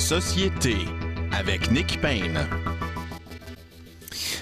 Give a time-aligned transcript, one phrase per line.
[0.00, 0.76] Société
[1.30, 2.40] avec Nick Payne.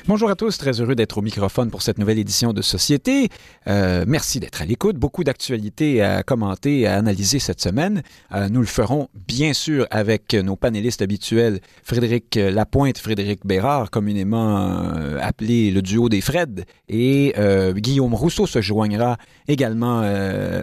[0.06, 3.28] Bonjour à tous, très heureux d'être au microphone pour cette nouvelle édition de Société.
[3.66, 4.96] Euh, merci d'être à l'écoute.
[4.96, 8.02] Beaucoup d'actualités à commenter, à analyser cette semaine.
[8.32, 14.60] Euh, nous le ferons bien sûr avec nos panélistes habituels, Frédéric Lapointe, Frédéric Bérard, communément
[14.60, 17.34] euh, appelé le duo des Fred, et
[17.74, 19.18] Guillaume Rousseau se joignera
[19.48, 20.02] également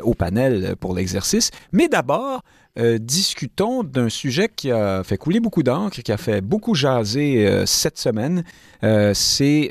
[0.02, 1.52] au panel pour l'exercice.
[1.72, 2.42] Mais d'abord,
[2.78, 7.48] euh, discutons d'un sujet qui a fait couler beaucoup d'encre, qui a fait beaucoup jaser
[7.48, 8.44] euh, cette semaine.
[8.84, 9.70] Euh, c'est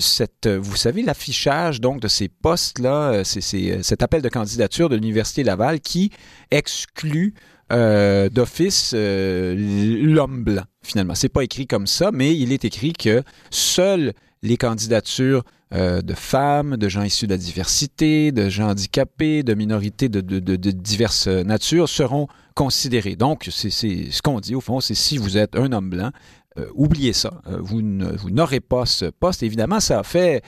[0.00, 4.96] cette, vous savez, l'affichage donc de ces postes-là, c'est, c'est cet appel de candidature de
[4.96, 6.10] l'Université Laval qui
[6.50, 7.34] exclut
[7.70, 10.64] d'office l'homme blanc.
[10.82, 16.02] Finalement, c'est pas écrit comme ça, mais il est écrit que seules les candidatures euh,
[16.02, 20.20] de femmes, de gens issus de la diversité, de gens handicapés, de minorités de,
[20.56, 23.16] diverses natures seront considérées.
[23.16, 26.10] Donc, c'est ce qu'on dit au fond, c'est si vous êtes un homme blanc,
[26.58, 27.40] euh, oubliez ça.
[27.46, 29.42] Euh, vous n'aurez pas ce poste.
[29.42, 30.42] Évidemment, ça a fait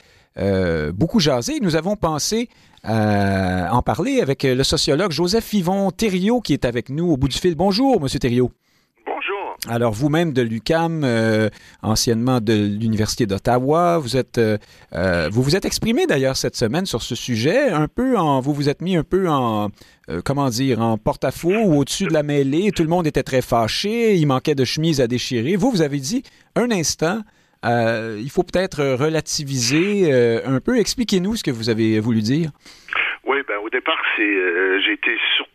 [0.93, 1.61] beaucoup jaser.
[1.61, 2.49] Nous avons pensé
[2.83, 7.37] en parler avec le sociologue Joseph Yvon Thériault qui est avec nous au bout du
[7.37, 7.55] fil.
[7.55, 8.51] Bonjour, Monsieur Thériault.
[9.67, 11.49] Alors, vous-même de l'UCAM, euh,
[11.81, 14.57] anciennement de l'Université d'Ottawa, vous êtes, euh,
[14.93, 18.53] euh, vous vous êtes exprimé d'ailleurs cette semaine sur ce sujet, un peu en, vous
[18.53, 19.69] vous êtes mis un peu en,
[20.23, 22.71] comment dire, en porte-à-faux ou au-dessus de la mêlée.
[22.71, 25.55] Tout le monde était très fâché, il manquait de chemise à déchirer.
[25.55, 26.21] Vous, vous avez dit,
[26.55, 27.21] un instant,
[27.63, 30.13] il faut peut-être relativiser
[30.45, 30.77] un peu.
[30.77, 32.51] Expliquez-nous ce que vous avez voulu dire.
[33.27, 34.33] Oui, ben au départ, c'est
[34.85, 35.54] j'ai été surtout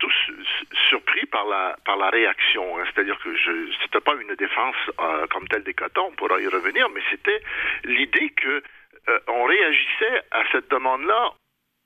[0.91, 2.65] surpris par la par la réaction.
[2.77, 2.83] hein.
[2.87, 6.47] C'est-à-dire que je c'était pas une défense euh, comme telle des quotas, on pourra y
[6.47, 7.41] revenir, mais c'était
[7.83, 8.61] l'idée que
[9.09, 11.33] euh, on réagissait à cette demande-là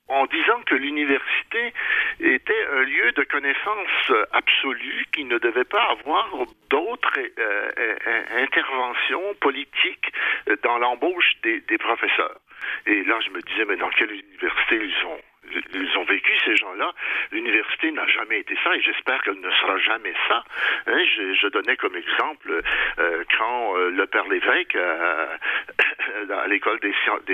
[0.08, 1.74] en disant que l'université
[2.20, 6.30] était un lieu de connaissance absolue qui ne devait pas avoir
[6.70, 10.12] d'autres euh, euh, interventions politiques
[10.50, 12.38] euh, dans l'embauche des, des professeurs.
[12.86, 15.22] Et là, je me disais, mais dans quelle université ils ont
[15.74, 16.92] ils ont vécu ces gens-là.
[17.32, 20.44] L'université n'a jamais été ça et j'espère qu'elle ne sera jamais ça.
[20.88, 21.04] Hein,
[21.42, 22.62] je, donnais comme exemple
[23.00, 25.28] euh, quand euh, le père Lévesque, euh,
[26.30, 26.94] à l'école des,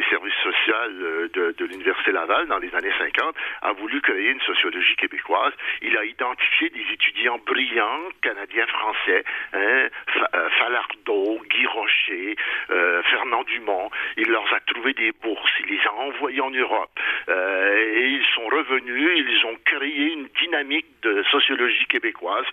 [0.09, 4.95] services sociaux euh, de, l'université Laval dans les années 50, a voulu créer une sociologie
[4.95, 5.53] québécoise.
[5.81, 9.23] Il a identifié des étudiants brillants, canadiens, français,
[9.53, 12.35] hein, Fa- euh, Falardeau, Guy Rocher,
[12.69, 13.89] euh, Fernand Dumont.
[14.17, 15.51] Il leur a trouvé des bourses.
[15.61, 16.91] Il les a envoyés en Europe.
[17.29, 19.09] Euh, et ils sont revenus.
[19.15, 22.45] Ils ont créé une dynamique de sociologie québécoise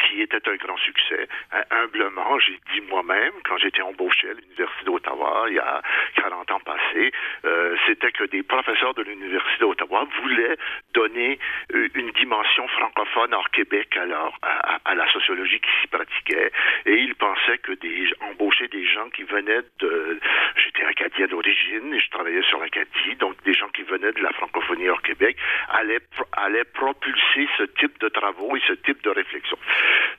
[0.00, 1.28] qui était un grand succès.
[1.52, 5.80] Hein, humblement, j'ai dit moi-même, quand j'étais embauché à l'Université d'Ottawa, il y a
[6.16, 7.12] 40 ans passés,
[7.44, 10.56] euh, c'était que des professeurs de l'Université d'Ottawa voulaient
[10.94, 11.38] donner
[11.74, 16.50] euh, une dimension francophone hors Québec alors à, la sociologie qui s'y pratiquait.
[16.86, 20.18] Et ils pensaient que des embaucher des gens qui venaient de...
[20.56, 24.32] J'étais acadien d'origine et je travaillais sur l'Acadie, donc des gens qui venaient de la
[24.32, 25.36] francophonie Québec
[25.70, 29.58] allaient, pro- allaient propulser ce type de travaux et ce type de réflexion.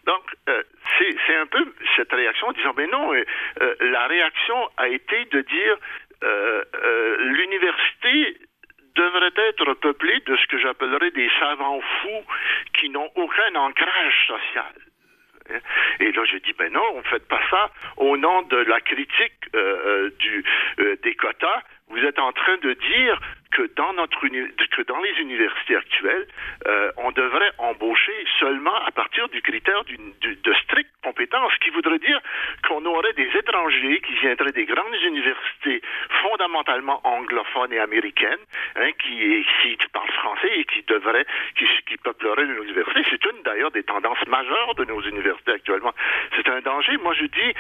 [0.05, 0.63] Donc, euh,
[1.27, 3.23] c'est un peu cette réaction en disant, mais non, euh,
[3.61, 5.77] euh, la réaction a été de dire,
[6.23, 6.63] euh,
[7.19, 8.37] l'université
[8.95, 12.25] devrait être peuplée de ce que j'appellerais des savants fous
[12.77, 14.73] qui n'ont aucun ancrage social.
[16.01, 18.81] Et là, je dis, ben non, on ne fait pas ça au nom de la
[18.81, 19.49] critique
[20.19, 20.43] du,
[21.03, 21.61] des quotas.
[21.89, 23.19] Vous êtes en train de dire
[23.51, 26.27] que dans notre que dans les universités actuelles,
[26.67, 31.99] euh, on devrait embaucher seulement à partir du critère de stricte compétence, ce qui voudrait
[31.99, 32.19] dire
[32.67, 35.81] qu'on aurait des étrangers qui viendraient des grandes universités
[36.21, 38.43] fondamentalement anglophones et américaines,
[38.75, 41.25] hein, qui, qui, qui parlent français et qui devraient,
[41.57, 43.03] qui, qui peupleraient nos universités.
[43.09, 45.93] C'est une d'ailleurs des tendances majeures de nos universités actuellement.
[46.35, 46.97] C'est un danger.
[46.97, 47.53] Moi, je dis,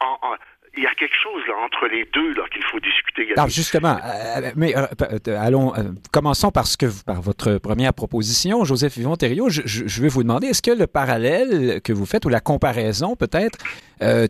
[0.00, 0.36] en- en-
[0.76, 3.28] il y a quelque chose entre les deux là qu'il faut discuter.
[3.48, 4.86] Justement, euh, euh,
[5.28, 5.72] euh, allons,
[6.12, 9.48] commençons par ce que par votre première proposition, Joseph Yvon Thériault.
[9.50, 13.58] Je, vais vous demander, est-ce que le parallèle que vous faites ou la comparaison peut-être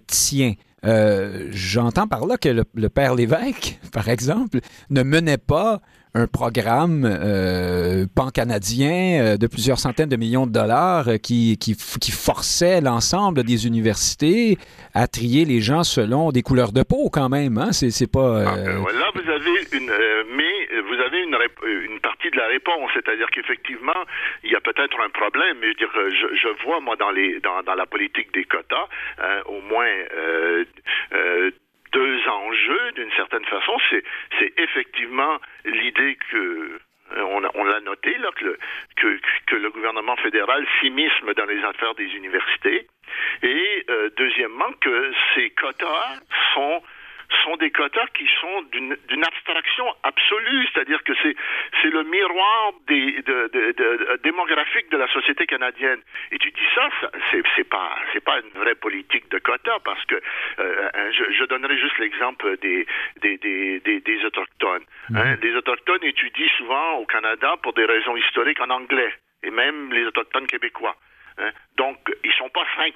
[0.06, 0.54] tient?
[0.84, 4.58] J'entends par là que le, le père Lévesque, par exemple,
[4.90, 5.80] ne menait pas
[6.14, 11.74] un programme euh, pan-canadien euh, de plusieurs centaines de millions de dollars euh, qui, qui,
[12.00, 14.58] qui forçait l'ensemble des universités
[14.92, 17.56] à trier les gens selon des couleurs de peau quand même.
[17.56, 17.72] Hein?
[17.72, 18.20] C'est c'est pas...
[18.20, 22.00] euh, Ah, euh, là, vous avez une, euh, mais euh, vous avez une, euh, une
[22.00, 24.00] partie de la réponse, c'est-à-dire qu'effectivement,
[24.44, 25.56] il y a peut-être un problème.
[25.60, 28.44] Mais je, dire, euh, je, je vois moi dans les dans, dans la politique des
[28.44, 28.86] quotas
[29.18, 30.64] hein, au moins euh,
[31.14, 31.50] euh,
[31.92, 33.76] deux enjeux d'une certaine façon.
[33.90, 36.80] C'est effectivement l'idée que
[37.16, 38.58] euh, on, on l'a noté là que le,
[38.96, 42.86] que, que le gouvernement fédéral s'immisce dans les affaires des universités
[43.42, 43.86] Et
[44.16, 46.20] deuxièmement, que ces quotas
[46.54, 46.82] sont
[47.44, 51.36] sont des quotas qui sont d'une abstraction absolue, c'est-à-dire que c'est
[51.80, 56.00] c'est le miroir des, de, de, de, démographique de la société canadienne.
[56.30, 56.88] Et tu dis ça,
[57.30, 60.16] c'est c'est pas c'est pas une vraie politique de quotas parce que
[60.58, 62.86] euh, je, je, donnerai juste l'exemple des
[63.20, 64.84] des, des, des, des autochtones.
[65.14, 65.36] Hein?
[65.36, 65.38] Mhm.
[65.42, 69.12] Les autochtones étudient souvent au Canada pour des raisons historiques en anglais
[69.42, 70.96] et même les autochtones québécois.
[71.38, 71.50] Hein.
[71.76, 72.94] Donc, ils ne sont pas 5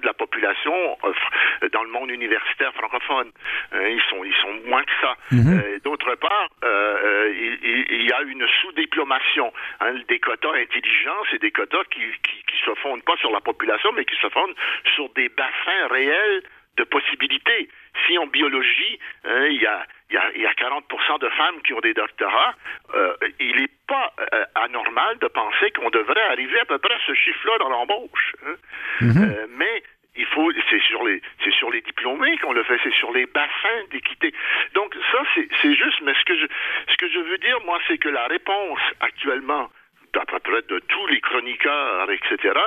[0.00, 3.30] de la population euh, dans le monde universitaire francophone.
[3.72, 3.88] Hein.
[3.88, 5.16] Ils, sont, ils sont moins que ça.
[5.30, 5.58] Mhm.
[5.58, 7.32] Euh, d'autre part, euh,
[7.62, 9.52] il, y a une sous-diplomation.
[9.80, 9.94] Hein.
[10.08, 14.06] Des quotas intelligents, c'est des quotas qui, qui, se fondent pas sur la population, mais
[14.06, 14.54] qui se fondent
[14.94, 16.42] sur des bassins réels
[16.76, 17.68] de possibilités.
[18.06, 20.84] Si en biologie, il y a il y a, 40
[21.20, 22.54] de femmes qui ont des doctorats.
[22.94, 26.98] Euh, il n'est pas euh, anormal de penser qu'on devrait arriver à peu près à
[27.06, 28.36] ce chiffre-là dans l'embauche.
[28.46, 28.54] Hein.
[29.02, 29.82] Euh, mais
[30.16, 33.26] il faut, c'est sur les, c'est sur les diplômés qu'on le fait, c'est sur les
[33.26, 34.32] bassins d'équité.
[34.74, 36.00] Donc ça, c'est juste.
[36.02, 36.46] Mais ce que je,
[36.92, 39.70] ce que je veux dire, moi, c'est que la réponse actuellement
[40.16, 42.58] à peu près de tous les chroniqueurs, etc.,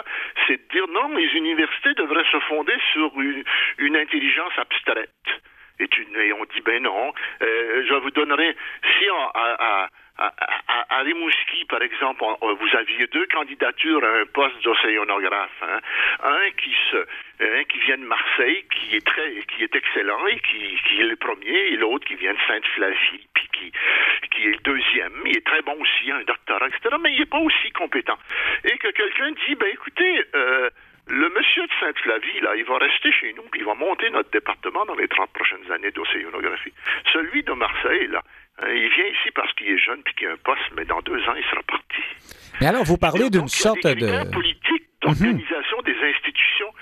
[0.46, 3.44] c'est de dire non, les universités devraient se fonder sur une,
[3.78, 5.10] une intelligence abstraite
[5.80, 8.56] et, on dit, ben non, euh, je vous donnerai,
[8.98, 10.34] si à, à,
[10.90, 15.62] à, Rimouski, par exemple, vous aviez deux candidatures à un poste d'océanographe.
[15.62, 15.80] Hein.
[16.24, 16.98] Un qui se,
[17.40, 21.06] un qui vient de Marseille, qui est très, qui est excellent et qui, qui est
[21.06, 23.72] le premier, et l'autre qui vient de Sainte-Flavie, puis qui,
[24.32, 25.14] qui est le deuxième.
[25.26, 26.96] Il est très bon aussi, un doctorat, etc.
[27.00, 28.18] Mais il n'est pas aussi compétent.
[28.64, 30.70] Et que quelqu'un dit, ben écoutez, euh,
[31.10, 34.30] le monsieur de Sainte-Flavie, là, il va rester chez nous, puis il va monter notre
[34.32, 36.74] département dans les 30 prochaines années d'océanographie.
[37.14, 38.22] Celui de Marseille, là,
[38.60, 41.02] hein, il vient ici parce qu'il est jeune puis qu'il a un poste, mais dans
[41.02, 42.02] deux ans, il sera parti.
[42.60, 44.32] Mais alors, vous parlez d'une sorte de...
[44.34, 46.74] politique d'organisation des institutions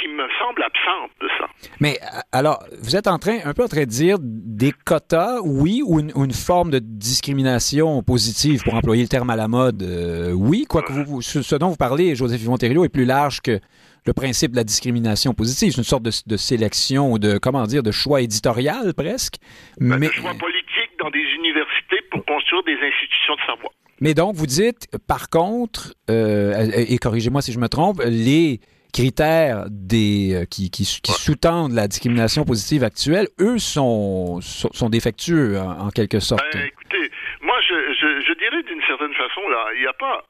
[0.00, 1.46] qui me semble absente de ça.
[1.80, 5.40] Mais euh, alors, vous êtes en train, un peu en train de dire des quotas,
[5.44, 10.32] oui, ou une, forme de discrimination positive, pour employer le terme à la mode, euh,
[10.32, 13.60] oui, quoique vous, ce, dont vous parlez, Joseph Yvon est plus large que
[14.06, 15.72] le principe de la discrimination positive.
[15.72, 19.36] C'est une sorte de, sélection ou de, comment dire, de choix éditorial presque.
[19.78, 20.08] Ben, mais...
[20.08, 23.72] De choix politique dans des universités pour construire des institutions de savoir.
[24.00, 29.64] Mais donc, vous dites, par contre, euh, et corrigez-moi si je me trompe, les critères
[29.70, 36.20] des, euh, qui, qui, sous-tendent la discrimination positive actuelle, eux, sont, sont, défectueux en, quelque
[36.20, 36.42] sorte.
[36.52, 37.10] Ben, écoutez,
[37.42, 40.24] moi, je, je, je dirais d'une certaine façon, là, il n'y a pas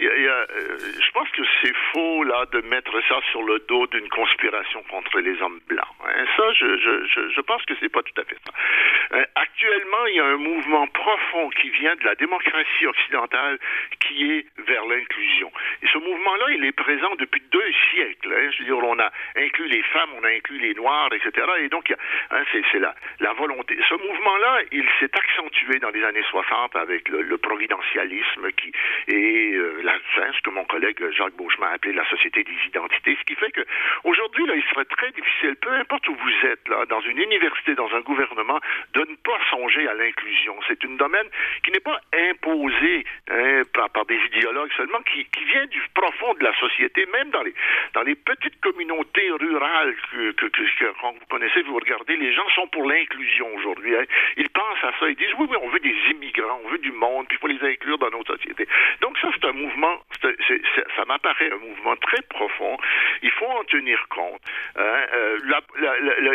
[0.00, 4.82] euh, je pense que c'est faux là de mettre ça sur le dos d'une conspiration
[4.84, 5.84] contre les hommes blancs.
[6.06, 6.24] Hein.
[6.36, 8.52] Ça, je, je, je, pense que c'est pas tout à fait ça.
[9.16, 13.58] Euh, actuellement, il y a un mouvement profond qui vient de la démocratie occidentale
[14.00, 15.52] qui est vers l'inclusion.
[15.82, 18.32] Et ce mouvement-là, il est présent depuis deux siècles.
[18.32, 18.50] Hein.
[18.52, 21.46] Je veux dire, on a inclus les femmes, on a inclus les noirs, etc.
[21.60, 21.92] Et donc,
[22.30, 23.78] hein, c'est la, la volonté.
[23.88, 28.72] Ce mouvement-là, il s'est accentué dans les années 60 avec le, le providentialisme qui
[29.08, 33.16] est euh, la, ce que mon collègue Jacques Beauchemin a appelé la société des identités,
[33.18, 33.62] ce qui fait que
[34.04, 37.74] aujourd'hui, là, il serait très difficile, peu importe où vous êtes, là, dans une université,
[37.74, 38.60] dans un gouvernement,
[38.94, 40.56] de ne pas songer à l'inclusion.
[40.68, 41.26] C'est un domaine
[41.64, 42.00] qui n'est pas
[42.30, 47.42] imposé hein, par, des idéologues seulement, qui, vient du profond de la société, même dans
[47.42, 50.34] les, petites communautés rurales que,
[51.00, 53.96] quand vous connaissez, vous regardez, les gens sont pour l'inclusion aujourd'hui.
[53.96, 54.04] Hein.
[54.36, 56.92] Ils pensent à ça, ils disent oui, oui, on veut des immigrants, on veut du
[56.92, 58.66] monde, puis il faut les inclure dans nos sociétés.
[59.00, 62.76] Donc ça, c'est un mouvement mouvement, ça m'apparaît un mouvement très profond.
[63.22, 64.40] Il faut en tenir compte.
[64.76, 65.06] Hein.
[65.14, 65.38] Euh,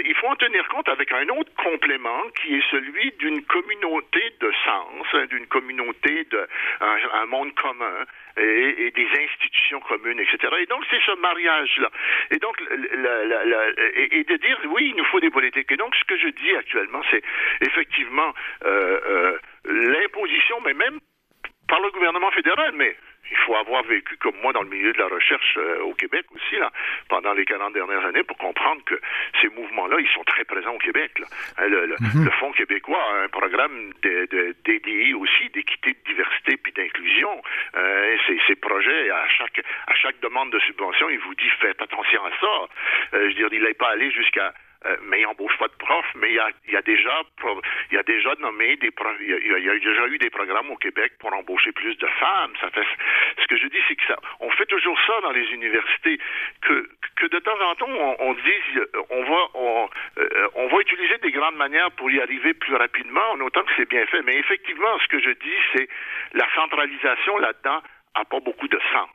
[0.05, 4.51] il faut en tenir compte avec un autre complément qui est celui d'une communauté de
[4.65, 6.47] sens, hein, d'une communauté de
[6.81, 8.05] un, monde commun.
[8.39, 10.53] Et, des institutions communes, etc.
[10.59, 11.89] Et donc, c'est ce mariage-là.
[12.29, 15.71] Et donc, et, de dire, oui, il nous faut des politiques.
[15.71, 17.23] Et donc, ce que je dis actuellement, c'est
[17.61, 20.99] effectivement euh, euh, l'imposition, mais même
[21.67, 22.95] par le gouvernement fédéral, mais
[23.31, 26.25] il faut avoir vécu comme moi dans le milieu de la recherche euh, au Québec
[26.35, 26.71] aussi, là,
[27.09, 28.99] pendant les 40 dernières années, pour comprendre que
[29.41, 31.19] ces mouvements-là, ils sont très présents au Québec.
[31.19, 31.27] Là.
[31.57, 32.29] Hein, le, mhm.
[32.39, 37.41] Fonds québécois a un programme de, dédié aussi d'équité, de diversité puis d'inclusion.
[37.75, 41.81] Euh, ces, ces, projets, à chaque, à chaque demande de subvention, il vous dit faites
[41.81, 42.67] attention à ça.
[43.13, 44.53] Euh, je veux dire, il n'est pas allé jusqu'à
[44.85, 47.21] euh, mais il n'embauche pas de profs, mais il y a, déjà
[47.91, 48.91] il y a déjà nommé des
[49.21, 52.53] il y a, déjà eu des programmes au Québec pour embaucher plus de femmes.
[52.61, 52.85] Ça fait
[53.41, 56.19] ce que je dis, c'est que ça on fait toujours ça dans les universités
[56.61, 61.31] que que de temps en temps on, on dise on, euh, on va utiliser des
[61.31, 64.21] grandes manières pour y arriver plus rapidement, en autant que c'est bien fait.
[64.23, 65.87] Mais effectivement, ce que je dis, c'est
[66.33, 67.81] la centralisation là-dedans
[68.15, 69.09] a pas beaucoup de sens.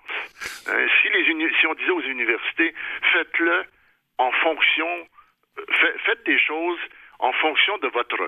[1.03, 1.25] Si, les
[1.59, 2.73] si on disait aux universités,
[3.13, 3.65] faites-le
[4.19, 5.09] en fonction,
[6.05, 6.79] faites des choses
[7.23, 8.19] en fonction de votre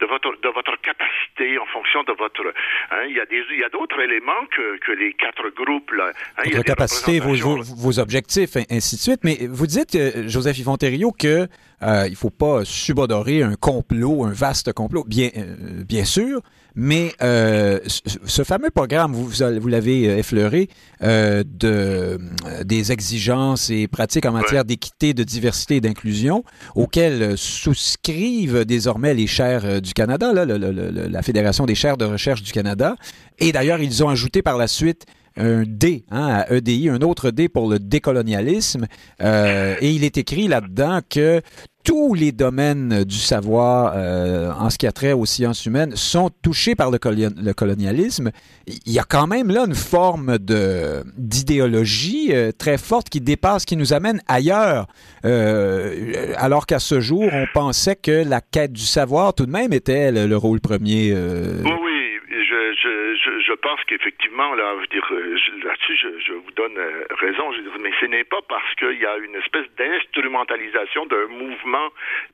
[0.00, 2.46] de votre de votre capacité, en fonction de votre
[2.92, 5.90] hein, il y a des il y a d'autres éléments que, que les quatre groupes
[5.90, 6.12] là.
[6.38, 9.20] Hein, votre capacité, vos, vos, vos, objectifs, ainsi de suite.
[9.24, 11.48] Mais vous dites, euh, Joseph Yvon que
[11.82, 16.40] euh, il faut pas subodorer un complot, un vaste complot, bien euh, bien sûr.
[16.80, 20.68] Mais euh, ce fameux programme, vous, vous l'avez euh, effleuré,
[21.02, 22.20] euh, de,
[22.62, 26.44] des exigences et pratiques en matière d'équité, de diversité et d'inclusion,
[26.76, 32.52] auxquelles souscrivent désormais les chaires du Canada, là, la Fédération des chaires de recherche du
[32.52, 32.94] Canada.
[33.40, 35.04] Et d'ailleurs, ils ont ajouté par la suite
[35.38, 38.86] un D hein, à EDI, un autre D pour le décolonialisme.
[39.22, 41.40] Euh, et il est écrit là-dedans que
[41.88, 46.28] tous les domaines du savoir euh, en ce qui a trait aux sciences humaines sont
[46.42, 48.30] touchés par le, colonialisme.
[48.66, 50.36] Il y a quand même là une forme
[51.16, 54.86] d'idéologie euh, très forte qui dépasse, qui nous amène ailleurs.
[55.24, 59.72] Euh, alors qu'à ce jour, on pensait que la quête du savoir tout de même
[59.72, 61.14] était le, rôle premier.
[61.14, 61.87] Oui, oui
[63.48, 67.50] je, pense qu'effectivement, là, je euh, là-dessus, je, vous donne euh, raison.
[67.80, 71.88] Mais ce n'est pas parce qu'il y a une espèce d'instrumentalisation d'un mouvement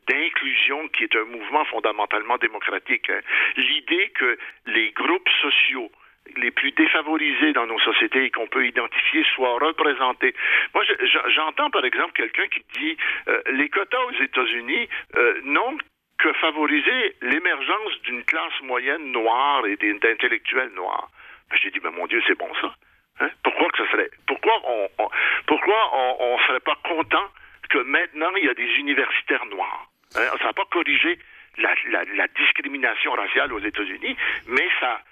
[0.08, 3.08] d'inclusion qui est un mouvement fondamentalement démocratique.
[3.10, 3.20] Hein.
[3.56, 5.90] L'idée que les groupes sociaux
[6.36, 10.34] les plus défavorisés dans nos sociétés et qu'on peut identifier soient représentés.
[10.74, 10.84] Moi,
[11.28, 12.96] j'entends par exemple quelqu'un qui dit
[13.28, 15.76] euh, les quotas aux États-Unis euh, n'ont
[16.24, 21.10] que favoriser l'émergence d'une classe moyenne noire et d'intellectuels noirs.
[21.50, 22.74] Ben, j'ai dit, ben, mon Dieu, c'est bon ça.
[23.20, 23.28] Hein?
[23.42, 27.26] Pourquoi que ça serait, pourquoi on, on, serait pas content
[27.68, 29.86] que maintenant il y a des universitaires noirs?
[30.16, 30.24] Hein?
[30.38, 31.18] Ça n'a pas corrigé
[31.58, 34.16] la, la, discrimination raciale aux États-Unis,
[34.48, 35.02] mais ça,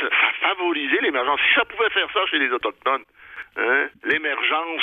[0.00, 1.40] ça, ça favorisait l'émergence.
[1.48, 3.04] Si ça pouvait faire ça chez les Autochtones,
[3.56, 3.88] hein?
[4.04, 4.82] l'émergence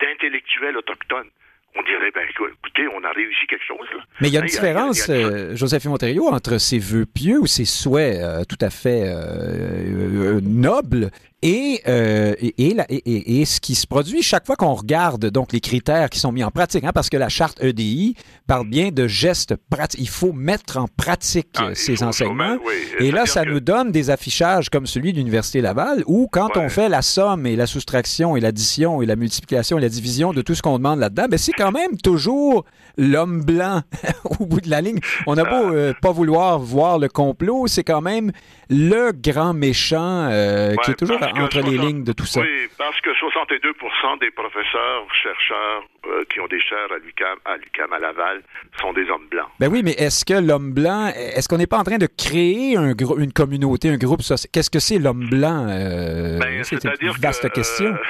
[0.00, 1.30] d'intellectuels autochtones,
[1.76, 3.86] on dirait, ben écoutez, on a réussi quelque chose.
[3.96, 4.02] Là.
[4.20, 7.64] Mais il y a une différence, euh, Joseph Monterio, entre ses vœux pieux ou ses
[7.64, 11.10] souhaits euh, tout à fait euh, nobles
[11.44, 15.60] et, euh, et, et, et, ce qui se produit chaque fois qu'on regarde donc les
[15.60, 19.06] critères qui sont mis en pratique, hein, parce que la charte EDI parle bien de
[19.06, 20.00] gestes pratiques.
[20.00, 22.56] Il faut mettre en pratique ah, ces enseignements.
[22.98, 26.70] Et là, ça nous donne des affichages comme celui de l'Université Laval, où quand on
[26.70, 30.40] fait la somme et la soustraction et l'addition et la multiplication et la division de
[30.40, 32.64] tout ce qu'on demande là-dedans, ben c'est quand même toujours
[32.96, 33.82] l'homme blanc
[34.40, 35.00] au bout de la ligne.
[35.26, 35.74] On a beau ah.
[35.74, 38.32] euh, pas vouloir voir le complot, c'est quand même
[38.70, 42.40] le grand méchant euh, qui est toujours entre les lignes de tout ça.
[42.40, 47.56] Oui, parce que 62% des professeurs, chercheurs euh, qui ont des chaires à l'UCAM, à
[47.56, 48.42] l'UCAM à Laval,
[48.80, 49.48] sont des hommes blancs.
[49.60, 52.76] Ben oui, mais est-ce que l'homme blanc, est-ce qu'on n'est pas en train de créer
[52.76, 54.50] un, une communauté, un groupe social?
[54.52, 55.66] Qu'est-ce que c'est l'homme blanc?
[55.68, 57.94] Euh, ben, c'est une vaste question.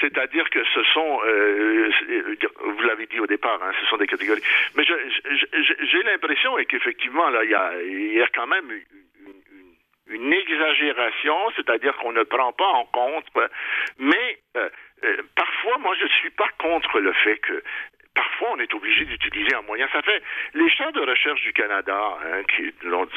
[0.00, 1.90] C'est-à-dire que ce sont, euh,
[2.64, 4.42] vous l'avez dit au départ, hein, ce sont des catégories.
[4.76, 8.66] Mais j'ai l'impression qu'effectivement, là, il y a, y a quand même
[10.12, 13.26] une exagération, c'est-à-dire qu'on ne prend pas en compte,
[13.98, 14.68] mais euh,
[15.04, 17.62] euh, parfois, moi, je ne suis pas contre le fait que
[18.14, 19.88] parfois on est obligé d'utiliser un moyen.
[19.92, 20.22] Ça fait
[20.54, 23.08] les champs de recherche du Canada, hein, qui, dont,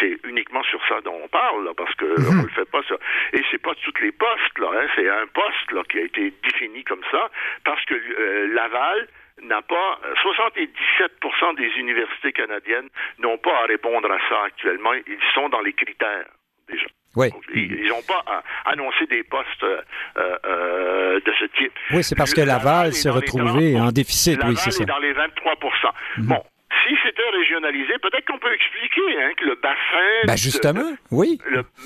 [0.00, 2.40] c'est uniquement sur ça dont on parle, parce que mhm.
[2.40, 2.96] on le fait pas ça.
[3.32, 6.32] Et c'est pas toutes les postes là, hein, c'est un poste là qui a été
[6.42, 7.30] défini comme ça,
[7.64, 9.08] parce que euh, Laval
[9.42, 12.88] n'a pas 77% des universités canadiennes
[13.18, 14.92] n'ont pas à répondre à ça actuellement.
[14.94, 16.26] Ils sont dans les critères
[16.68, 16.86] déjà.
[17.16, 17.30] Oui.
[17.54, 19.80] ils n'ont pas annoncé des postes euh,
[20.18, 21.72] euh, de ce type.
[21.90, 24.36] Oui, c'est parce que Laval s'est retrouvé en déficit.
[24.36, 24.82] Laval oui, c'est ça.
[24.82, 25.54] est dans les 23
[26.18, 26.26] mhm.
[26.26, 26.42] Bon,
[26.86, 30.26] si c'était régionalisé, peut-être qu'on peut expliquer hein, que le bassin.
[30.26, 31.38] Ben justement, oui.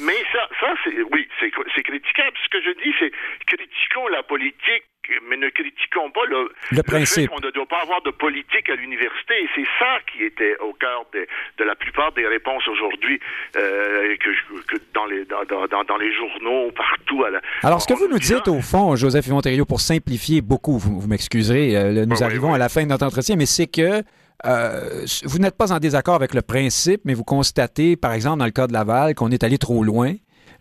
[0.03, 1.51] mais ça, ça c'est oui, c'est
[1.83, 2.37] critiquable.
[2.43, 3.13] Ce que je dis, c'est
[3.47, 4.85] critiquons la politique
[5.29, 7.31] mais ne critiquons pas le, le principe.
[7.33, 9.35] On ne doit pas avoir de politique à l'université.
[9.43, 11.27] Et c'est ça qui était au cœur de,
[11.59, 13.21] de la plupart des réponses aujourd'hui
[13.57, 14.31] euh, que,
[14.69, 17.25] que, dans, les, dans, dans, dans, les journaux, partout.
[17.25, 20.79] À la, Alors, ce que vous nous dites, au fond, Joseph Yvon pour simplifier beaucoup,
[20.79, 24.03] vous, vous m'excuserez, euh, nous arrivons à la fin de notre entretien, mais c'est que
[24.47, 28.47] euh, vous n'êtes pas en désaccord avec le principe, mais vous constatez, par exemple, dans
[28.47, 30.15] le cas de Laval, qu'on est allé trop loin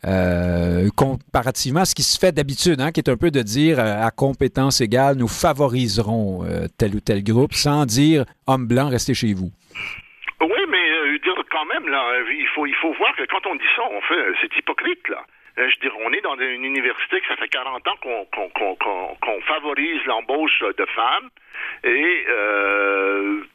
[0.07, 3.79] euh, comparativement à ce qui se fait d'habitude, hein, qui est un peu de dire
[3.79, 8.89] euh, à compétence égale, nous favoriserons euh, tel ou tel groupe, sans dire homme blanc,
[8.89, 9.51] restez chez vous.
[10.39, 12.01] Oui, mais dire quand même, là,
[12.31, 15.25] il faut, il faut voir que quand on dit ça, on fait, c'est hypocrite, là.
[15.57, 20.63] Je dire, on est dans une université que ça fait 40 ans qu'on favorise l'embauche
[20.77, 21.29] de femmes
[21.83, 22.25] et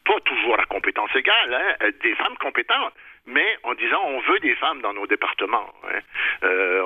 [0.04, 2.92] pas toujours à compétence égale, hein, des femmes compétentes
[3.26, 5.72] mais en disant on veut des femmes dans nos départements.
[5.84, 6.00] Hein.
[6.44, 6.82] Euh,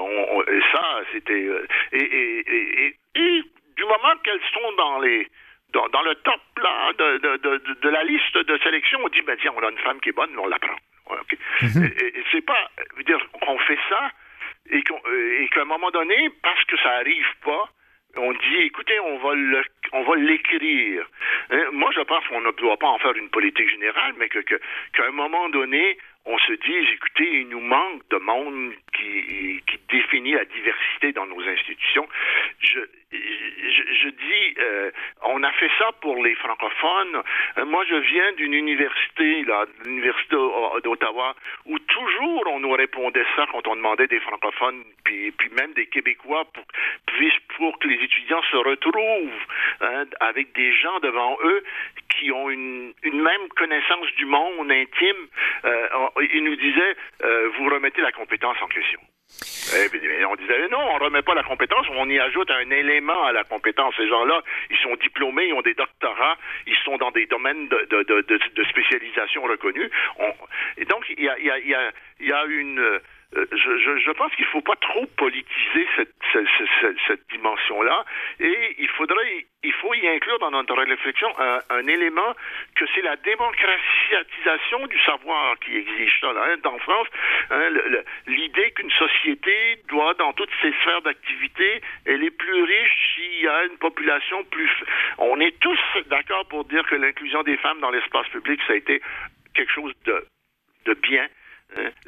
[1.12, 1.48] C'était
[1.92, 3.42] et, et, et,
[3.76, 5.28] du moment qu'elles sont dans les
[5.72, 9.22] dans, dans, le top là de, de, de, de, la liste de sélection, on dit
[9.22, 10.76] ben tiens, on a une femme qui est bonne, on la prend.
[11.62, 11.84] Mhm.
[11.84, 12.70] Et, c'est pas
[13.06, 14.10] dire qu'on fait ça
[14.70, 17.68] et qu'à un moment donné, parce que ça arrive pas,
[18.16, 21.06] on dit, écoutez, on va le, on va l'écrire.
[21.50, 24.40] Hein, moi, je pense qu'on ne doit pas en faire une politique générale, mais que,
[24.40, 30.32] qu'à un moment donné, on se dise, écoutez, il nous manque de monde qui, définit
[30.32, 32.06] la diversité dans nos institutions.
[32.60, 34.90] Je, dis, euh,
[35.22, 37.22] on a fait ça pour les francophones.
[37.56, 39.46] Euh, moi, je viens d'une université,
[39.86, 40.36] l'université
[40.84, 45.72] d'Ottawa, où toujours on nous répondait ça quand on demandait des francophones, puis, puis même
[45.72, 46.64] des Québécois, pour,
[47.56, 49.46] pour que les étudiants se retrouvent
[49.80, 51.64] hein, avec des gens devant eux
[52.18, 55.22] qui ont une, une même connaissance du monde intime.
[55.64, 55.88] Euh,
[56.32, 59.00] ils nous disaient, euh, vous remettez la compétence en question.
[59.74, 63.32] Et on disait non, on remet pas la compétence, on y ajoute un élément à
[63.32, 63.94] la compétence.
[63.96, 67.86] Ces gens-là, ils sont diplômés, ils ont des doctorats, ils sont dans des domaines de,
[67.90, 69.90] de, de, de spécialisation reconnus.
[70.18, 70.32] On,
[70.78, 73.00] et donc, il y a, y, a, y, a, y a une
[73.34, 78.04] je, je, je, pense qu'il ne faut pas trop politiser cette, cette, cette, dimension-là
[78.40, 82.34] et il faudrait, il faut y inclure dans notre réflexion un, un élément
[82.74, 86.32] que c'est la démocratisation du savoir qui exige ça.
[86.32, 86.56] Là, hein.
[86.64, 87.06] En France,
[87.50, 87.68] hein,
[88.26, 93.48] l'idée qu'une société doit, dans toutes ses sphères d'activité, elle est plus riche s'il y
[93.48, 94.70] a une population plus...
[95.18, 98.76] On est tous d'accord pour dire que l'inclusion des femmes dans l'espace public, ça a
[98.76, 99.02] été
[99.54, 100.26] quelque chose de,
[100.86, 101.37] de bien euh,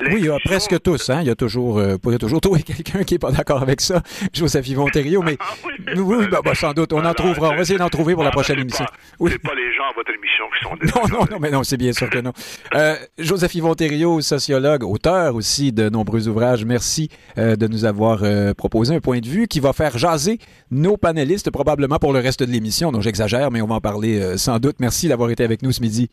[0.01, 1.11] oui, il y a presque tous.
[1.11, 1.21] Hein?
[1.21, 3.63] Il y a toujours, euh, il y a toujours trouver quelqu'un qui n'est pas d'accord
[3.63, 4.03] avec ça.
[4.33, 5.55] Joseph Yvon Thériault, mais ah
[5.97, 7.51] oui, bah, bah, sans doute, on en trouvera.
[7.51, 8.87] On va essayer d'en trouver pour la prochaine émission.
[9.19, 9.31] oui.
[9.33, 11.77] C'est pas les gens à votre émission qui sont Non, non, non, mais non, c'est
[11.77, 12.33] bien sûr que non.
[12.75, 16.65] Euh, Joseph Yvon Thériault, sociologue, auteur aussi de nombreux ouvrages.
[16.65, 18.21] Merci euh, de nous avoir
[18.55, 20.39] proposé un point de vue qui va faire jaser
[20.71, 22.93] nos panélistes probablement pour le reste de l'émission.
[22.93, 24.77] Donc j'exagère, mais on va en parler sans doute.
[24.81, 26.11] Merci d'avoir été avec nous ce midi.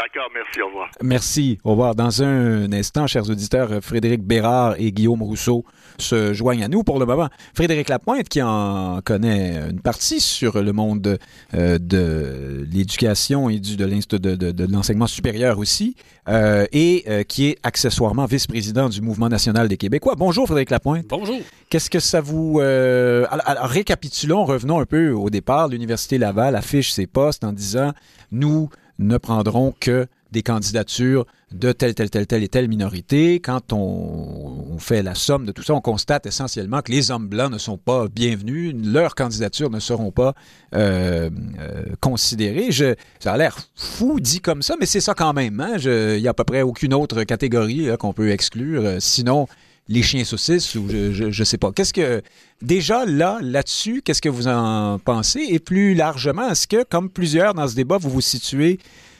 [0.00, 0.90] D'accord, merci, au revoir.
[1.02, 1.94] Merci, au revoir.
[1.94, 5.62] Dans un instant, chers auditeurs, Frédéric Bérard et Guillaume Rousseau
[5.98, 7.28] se joignent à nous pour le moment.
[7.54, 11.18] Frédéric Lapointe, qui en connaît une partie sur le monde
[11.52, 15.96] euh, de l'éducation et du, de, de, de l'enseignement supérieur aussi,
[16.30, 20.14] euh, et euh, qui est accessoirement vice-président du Mouvement national des Québécois.
[20.16, 21.04] Bonjour, Frédéric Lapointe.
[21.10, 21.40] Bonjour.
[21.68, 22.58] Qu'est-ce que ça vous...
[22.60, 25.68] alors, récapitulons, revenons un peu au départ.
[25.68, 27.92] L'Université Laval affiche ses postes en disant,
[28.32, 33.40] nous ne prendront que des candidatures de telle, telle, telle, telle et telle minorité.
[33.40, 37.52] Quand on, fait la somme de tout ça, on constate essentiellement que les hommes blancs
[37.52, 40.34] ne sont pas bienvenus, leurs candidatures ne seront pas
[40.74, 42.70] euh, euh, considérées.
[42.70, 45.60] Je, ça a l'air fou dit comme ça, mais c'est ça quand même.
[45.60, 45.76] Hein?
[45.78, 48.82] il n'y a à peu près aucune autre catégorie qu'on peut exclure.
[48.84, 49.48] Euh, sinon,
[49.88, 51.72] les chiens saucisses ou je, ne sais pas.
[51.72, 52.22] Qu'est-ce que
[52.62, 55.40] déjà là là-dessus, qu'est-ce que vous en pensez?
[55.48, 58.78] Et plus largement, est-ce que comme plusieurs dans ce débat, vous vous situez,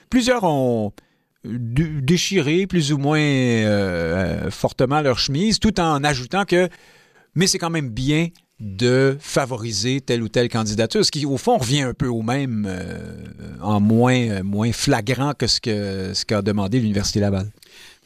[0.08, 0.92] plusieurs ont
[1.44, 3.64] déchiré plus ou moins euh,
[4.46, 6.68] euh, fortement leur chemise, tout en ajoutant que
[7.34, 11.56] mais c'est quand même bien de favoriser telle ou telle candidature, ce qui au fond
[11.56, 13.24] revient un peu au même, euh,
[13.62, 17.50] en moins, moins flagrant que ce que ce qu'a demandé l'Université Laval.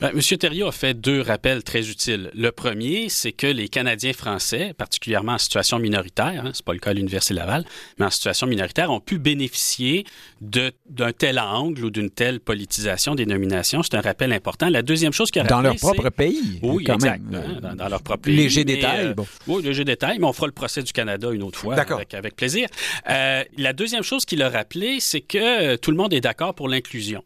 [0.00, 0.20] Ben, M.
[0.20, 2.32] Thériault a fait deux rappels très utiles.
[2.34, 6.80] Le premier, c'est que les Canadiens français, particulièrement en situation minoritaire, hein, c'est pas le
[6.80, 7.64] cas à l'Université Laval,
[7.98, 10.04] mais en situation minoritaire, ont pu bénéficier
[10.40, 10.72] d'un
[11.16, 13.84] tel angle ou d'une telle politisation des nominations.
[13.84, 14.68] C'est un rappel important.
[14.68, 16.58] La deuxième chose qu'il a Dans leur propre pays.
[16.60, 17.22] Oui, quand exact.
[17.22, 17.60] Même.
[17.62, 18.34] Hein, dans, leur propre pays.
[18.36, 19.06] Léger détail.
[19.06, 19.26] Euh, bon.
[19.46, 22.34] Oui, léger détail, mais on fera le procès du Canada une autre fois avec, avec,
[22.34, 22.66] plaisir.
[23.08, 26.68] Euh, la deuxième chose qu'il a rappelé, c'est que tout le monde est d'accord pour
[26.68, 27.22] l'inclusion.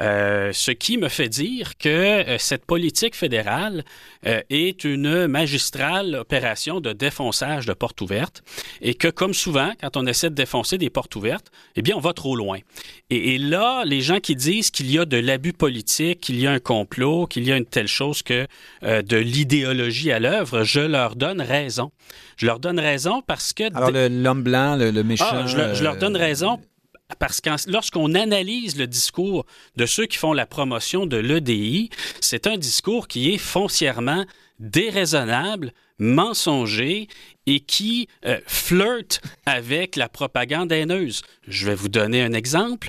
[0.00, 3.84] Euh, ce qui me fait dire que euh, cette politique fédérale
[4.26, 8.42] euh, est une magistrale opération de défonçage de portes ouvertes
[8.80, 12.00] et que, comme souvent, quand on essaie de défoncer des portes ouvertes, eh bien, on
[12.00, 12.58] va trop loin.
[13.10, 16.46] Et, et là, les gens qui disent qu'il y a de l'abus politique, qu'il y
[16.46, 18.46] a un complot, qu'il y a une telle chose que
[18.82, 21.90] de l'idéologie à l'œuvre, je leur donne raison.
[22.36, 23.64] Je leur donne raison parce que...
[23.74, 25.26] Alors, l'homme blanc, le, méchant...
[25.30, 26.58] Ah, je, je, leur donne raison
[27.18, 29.46] parce que lorsqu'on analyse le discours
[29.76, 34.24] de ceux qui font la promotion de l'EDI, c'est un discours qui est foncièrement
[34.58, 37.08] déraisonnable, mensonger
[37.50, 41.22] et qui euh, flirte avec la propagande haineuse.
[41.46, 42.88] Je vais vous donner un exemple.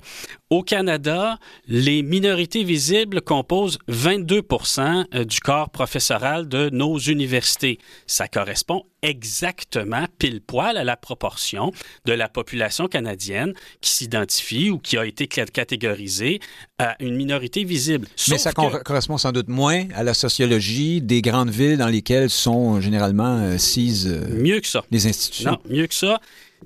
[0.51, 7.79] Au Canada, les minorités visibles composent 22% euh, du corps professoral de nos universités.
[8.05, 11.71] Ça correspond exactement pile poil à la proportion
[12.05, 16.39] de la population canadienne qui s'identifie ou qui a été catégorisée
[16.77, 18.07] à une minorité visible.
[18.29, 22.79] Mais ça correspond sans doute moins à la sociologie des grandes villes dans lesquelles sont
[22.79, 23.57] généralement généralement euh,
[24.05, 24.83] euh, Mieux que ça.
[24.91, 25.51] les institutions.
[25.51, 26.19] Non, mieux que ça,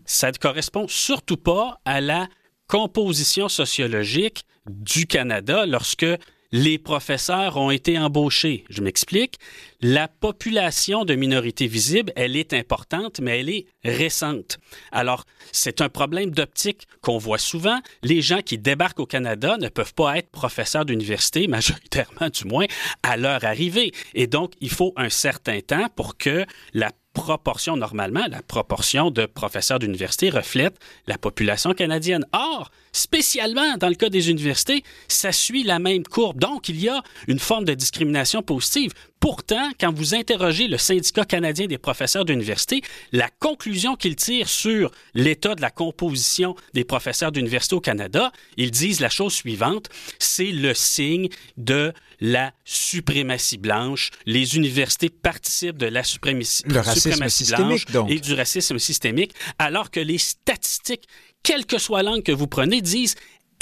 [0.06, 2.28] ça ne correspond surtout pas à la
[2.68, 6.06] composition sociologique du Canada lorsque
[6.52, 8.64] les professeurs ont été embauchés.
[8.70, 9.40] Je m'explique.
[9.82, 14.58] La population de minorités visibles, elle est importante, mais elle est récente.
[14.92, 17.80] Alors, c'est un problème d'optique qu'on voit souvent.
[18.04, 22.68] Les gens qui débarquent au Canada ne peuvent pas être professeurs d'université, majoritairement du moins,
[23.04, 23.92] à leur arrivée.
[24.14, 29.26] Et donc, il faut un certain temps pour que la proportion, normalement, la proportion de
[29.26, 32.26] professeurs d'université reflète la population canadienne.
[32.34, 36.40] Or, spécialement dans le cas des universités, ça suit la même courbe.
[36.40, 38.92] Donc, il y a une forme de discrimination positive.
[39.20, 42.82] Pourtant, quand vous interrogez le syndicat canadien des professeurs d'université,
[43.12, 48.72] la conclusion qu'ils tirent sur l'état de la composition des professeurs d'université au Canada, ils
[48.72, 54.12] disent la chose suivante, c'est le signe de la suprématie blanche.
[54.26, 58.12] Les universités participent de la suprématie, Le racisme suprématie systémique, blanche donc.
[58.12, 61.08] et du racisme systémique, alors que les statistiques,
[61.46, 63.16] quelle que soit l'angle que vous prenez, disent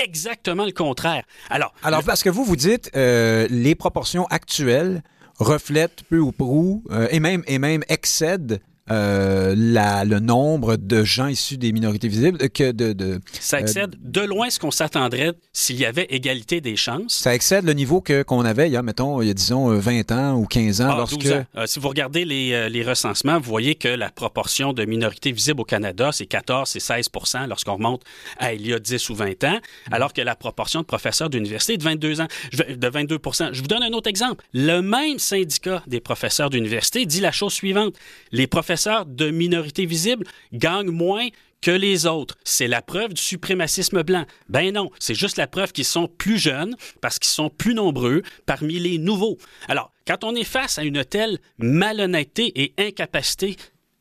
[0.03, 1.23] exactement le contraire.
[1.49, 5.03] Alors, Alors, parce que vous, vous dites, euh, les proportions actuelles
[5.37, 11.03] reflètent peu ou prou, euh, et, même, et même excèdent euh, la, le nombre de
[11.05, 15.31] gens issus des minorités visibles que de, de ça excède de loin ce qu'on s'attendrait
[15.53, 17.13] s'il y avait égalité des chances.
[17.13, 19.71] ça excède le niveau que qu'on avait il y a mettons il y a disons
[19.71, 21.45] euh, 20 ans ou 15 ans Ah, lorsque 12 ans.
[21.55, 25.31] Euh, si vous regardez les, euh, les recensements, vous voyez que la proportion de minorités
[25.31, 28.01] visibles au Canada, c'est 14, c'est 16% lorsqu'on remonte
[28.37, 29.59] à il y a 10 ou 20 ans,
[29.91, 33.17] alors que la proportion de professeurs d'université est de 22 ans, de 22
[33.53, 34.43] Je vous donne un autre exemple.
[34.53, 37.95] Le même syndicat des professeurs d'université dit la chose suivante.
[38.33, 38.72] Les professeurs
[39.05, 41.27] de minorités visibles gagnent moins
[41.62, 42.38] que les autres.
[42.43, 44.25] C'est la preuve du suprémacisme blanc.
[44.49, 48.21] Ben non, c'est juste la preuve qu'ils sont plus jeunes parce qu'ils sont plus nombreux
[48.45, 49.38] parmi les nouveaux.
[49.69, 53.55] Alors, quand on est face à une telle malhonnêteté et incapacité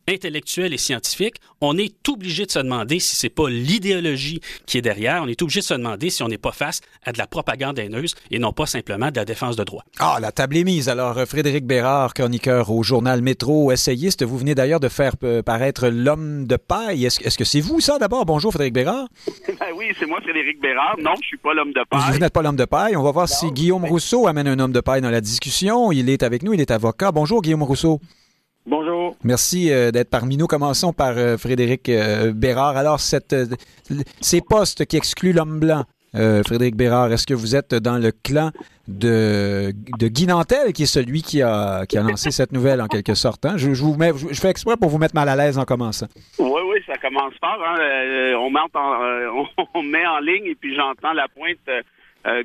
[0.09, 4.83] intellectuelle et scientifique, on est obligé de se demander si c'est pas l'idéologie qui est
[4.83, 5.23] derrière.
[5.23, 7.79] On est obligé de se demander si on n'est pas face à de la propagande
[7.79, 9.85] haineuse et non pas simplement de la défense de droit.
[9.99, 10.89] Ah, la table est mise.
[10.89, 15.89] Alors, Frédéric Bérard, chroniqueur au journal Métro, essayiste, vous venez d'ailleurs de faire euh, paraître
[15.89, 17.07] L'homme de paille.
[17.07, 18.25] Est-ce que c'est vous, ça, d'abord?
[18.27, 19.07] Bonjour, Frédéric Bérard.
[19.61, 20.97] Ben oui, c'est moi, Frédéric Bérard.
[20.99, 22.19] Non, je suis pas l'homme de Vous paille.
[22.19, 22.97] n'êtes pas l'homme de paille.
[22.97, 25.93] On va voir si Guillaume Rousseau amène un homme de paille dans la discussion.
[25.93, 27.13] Il est avec nous, il est avocat.
[27.13, 28.01] Bonjour, Guillaume Rousseau.
[28.67, 29.17] Bonjour.
[29.25, 30.47] Merci euh, d'être parmi nous.
[30.47, 32.77] Commençons par euh, Frédéric euh, Bérard.
[32.77, 33.35] Alors, cette,
[34.21, 38.13] ces postes qui excluent l'homme blanc, euh, Frédéric Bérard, est-ce que vous êtes dans le
[38.13, 38.51] clan
[38.87, 42.87] de, de Guy Nantel, qui est celui qui a, qui a lancé cette nouvelle en
[42.87, 43.47] quelque sorte?
[43.47, 43.57] hein?
[43.57, 45.65] Je, je vous mets, je, je fais exprès pour vous mettre mal à l'aise en
[45.65, 46.07] commençant.
[46.39, 47.59] Oui, oui, ça commence fort.
[47.67, 47.79] Hein.
[47.81, 49.43] Euh, on, met en, euh,
[49.75, 51.59] on, met en ligne et puis j'entends la pointe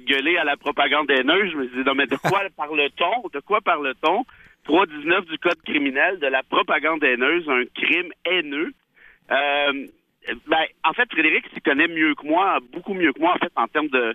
[0.09, 1.51] gueuler à la propagande haineuse.
[1.51, 3.29] Je me dis, non, mais de quoi parle-t-on?
[3.31, 4.23] De quoi parle-t-on?
[4.67, 8.73] 319 du Code criminel, de la propagande haineuse, un crime haineux.
[9.31, 9.87] Euh,
[10.47, 13.51] ben, en fait, Frédéric s'y connaît mieux que moi, beaucoup mieux que moi, en fait,
[13.55, 14.13] en termes de,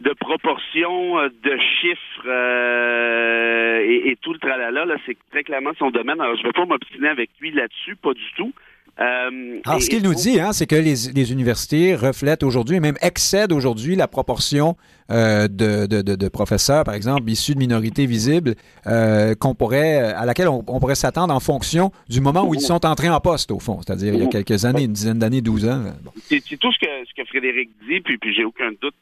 [0.00, 4.84] de proportions, euh, de chiffres euh, et, tout le tralala.
[4.84, 6.20] Là, c'est très clairement son domaine.
[6.20, 8.52] Alors, je ne vais pas m'obstiner avec lui là-dessus, pas du tout.
[9.00, 12.76] Euh, Alors, et- ce qu'il nous dit, hein, c'est que les, les universités reflètent aujourd'hui,
[12.76, 14.76] et même excèdent aujourd'hui, la proportion
[15.10, 18.54] euh, de, de, de, de professeurs, par exemple, issus de minorités visibles,
[18.86, 22.60] euh, qu'on pourrait, à laquelle on, on pourrait s'attendre en fonction du moment où ils
[22.60, 25.40] sont entrés en poste, au fond, c'est-à-dire il y a quelques années, une dizaine d'années,
[25.42, 25.82] 12 ans.
[26.04, 26.12] Bon.
[26.16, 28.94] c'est tout ce que, ce que Frédéric dit, puis, puis j'ai aucun doute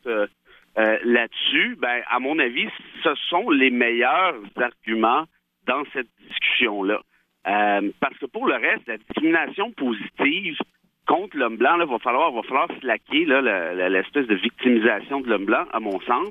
[0.76, 1.76] là-dessus.
[1.81, 2.66] Ben, à mon avis,
[3.05, 5.24] ce sont les meilleurs arguments
[5.66, 7.00] dans cette discussion-là.
[7.46, 10.57] Euh, parce que pour le reste, la discrimination positive
[11.07, 15.64] contre l'homme blanc, là, va falloir, va falloir slacker l'espèce de victimisation de l'homme blanc,
[15.72, 16.28] à mon sens.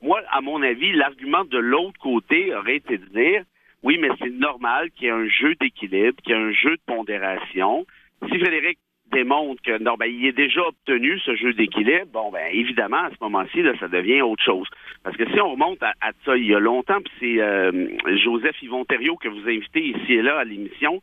[0.00, 3.44] Moi, à mon avis, l'argument de l'autre côté aurait été de dire
[3.82, 6.76] oui, mais c'est normal qu'il y ait un jeu d'équilibre, qu'il y ait un jeu
[6.76, 7.84] de pondération.
[8.28, 8.78] Si Frédéric
[9.12, 13.10] démontre que non, ben, il est déjà obtenu ce jeu d'équilibre, bon, ben, évidemment, à
[13.10, 14.66] ce moment-ci, là, ça devient autre chose.
[15.04, 17.88] Parce que si on remonte à, à ça il y a longtemps, puis c'est euh,
[18.24, 21.00] Joseph Yvon Thériault que vous invitez ici et là à l'émission,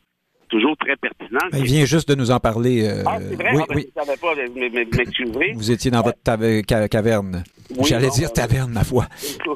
[0.48, 1.38] toujours très pertinent.
[1.52, 2.82] Il vient juste de nous en parler.
[2.88, 3.50] euh, Ah, c'est vrai?
[3.54, 3.86] oui, Ah, ben, oui.
[3.94, 5.52] Je ne savais pas, mais- mais- mais- m'excuserez.
[5.54, 7.44] Vous étiez dans votre tave- caverne.
[7.70, 9.04] Oui, J'allais dire euh, taverne, ma foi.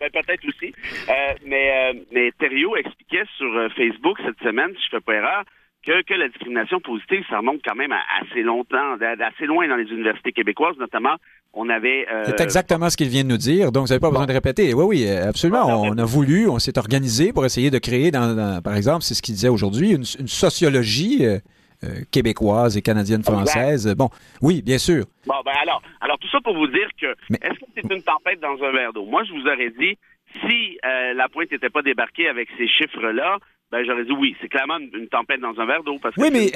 [0.00, 0.72] Ben, Peut-être aussi.
[1.08, 1.12] Euh,
[1.46, 3.46] mais, euh, mais Thériault expliquait sur
[3.76, 5.44] Facebook cette semaine, si je ne fais pas erreur,
[5.88, 9.76] que, que la discrimination positive, ça remonte quand même à assez longtemps, assez loin dans
[9.76, 11.16] les universités québécoises, notamment.
[11.54, 12.06] On avait.
[12.12, 14.32] euh, C'est exactement ce qu'il vient de nous dire, donc vous n'avez pas besoin de
[14.32, 14.74] répéter.
[14.74, 15.64] Oui, oui, absolument.
[15.82, 19.14] On a voulu, on s'est organisé pour essayer de créer, dans, dans- par exemple, c'est
[19.14, 21.38] ce qu'il disait aujourd'hui, une, une sociologie euh,
[21.84, 23.94] euh, québécoise et canadienne-française.
[23.96, 24.10] Bon,
[24.42, 25.04] oui, bien sûr.
[25.26, 28.02] Bon, ben alors, alors tout ça pour vous dire que Mais- est-ce que c'est une
[28.02, 29.06] tempête dans un verre d'eau?
[29.06, 29.96] Moi, je vous aurais dit,
[30.40, 33.38] si euh, la pointe n'était pas débarquée avec ces chiffres-là,
[33.70, 34.36] ben j'aurais dit oui.
[34.40, 35.98] C'est clairement une, tempête dans un verre d'eau.
[36.16, 36.52] oui, mais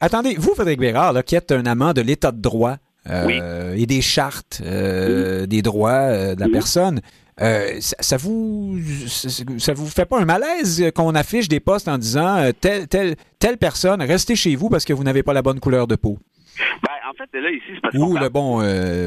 [0.00, 4.02] attendez, vous, Frédéric Bérard, là, qui êtes un amant de l'état de droit et des
[4.02, 7.00] chartes des droits de la personne,
[7.38, 8.78] ça, vous
[9.58, 13.56] ça vous fait pas un malaise qu'on affiche des postes en disant telle, telle, telle
[13.56, 16.18] personne, restez chez vous parce que vous n'avez pas la bonne couleur de peau?
[16.82, 18.60] Ben, en fait, là, ici, c'est parce Ou le bon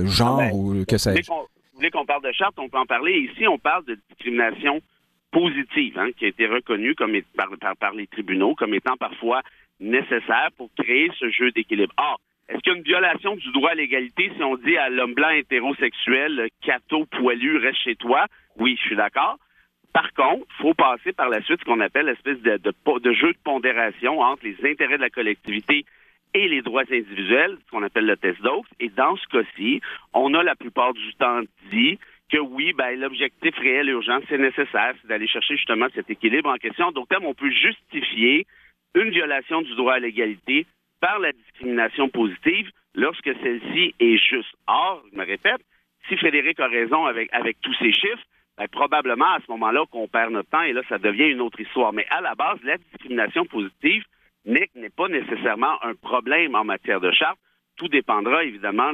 [0.07, 1.29] genre, ah, ben, ou que sais-je.
[1.73, 3.17] Vous voulez qu'on parle de charte, on peut en parler.
[3.31, 4.79] Ici, on parle de discrimination
[5.31, 9.41] positive, hein, qui a été reconnue par, les tribunaux comme étant parfois
[9.79, 11.93] nécessaire pour créer ce jeu d'équilibre.
[11.97, 14.89] Or, est-ce qu'il y a une violation du droit à l'égalité si on dit à
[14.89, 18.27] l'homme blanc hétérosexuel, cato, poilu, reste chez toi?
[18.57, 19.37] Oui, je suis d'accord.
[19.93, 23.33] Par contre, il faut passer par la suite ce qu'on appelle l'espèce de, de, jeu
[23.33, 25.85] de pondération entre les intérêts de la collectivité
[26.33, 28.67] et les droits individuels, ce qu'on appelle le test d'Oaks.
[28.79, 29.81] Et dans ce cas-ci,
[30.13, 31.41] on a la plupart du temps
[31.71, 31.99] dit
[32.31, 36.57] que oui, ben, l'objectif réel urgent, c'est nécessaire, c'est d'aller chercher justement cet équilibre en
[36.57, 36.91] question.
[36.91, 38.47] Donc, on peut justifier
[38.95, 40.65] une violation du droit à l'égalité
[40.99, 44.55] par la discrimination positive lorsque celle-ci est juste.
[44.67, 45.61] Or, je me répète,
[46.07, 48.23] si Frédéric a raison avec, avec tous ces chiffres,
[48.57, 51.59] ben, probablement à ce moment-là qu'on perd notre temps et là, ça devient une autre
[51.59, 51.91] histoire.
[51.91, 54.03] Mais à la base, la discrimination positive,
[54.45, 57.37] n'est pas nécessairement un problème en matière de charte.
[57.75, 58.91] Tout dépendra évidemment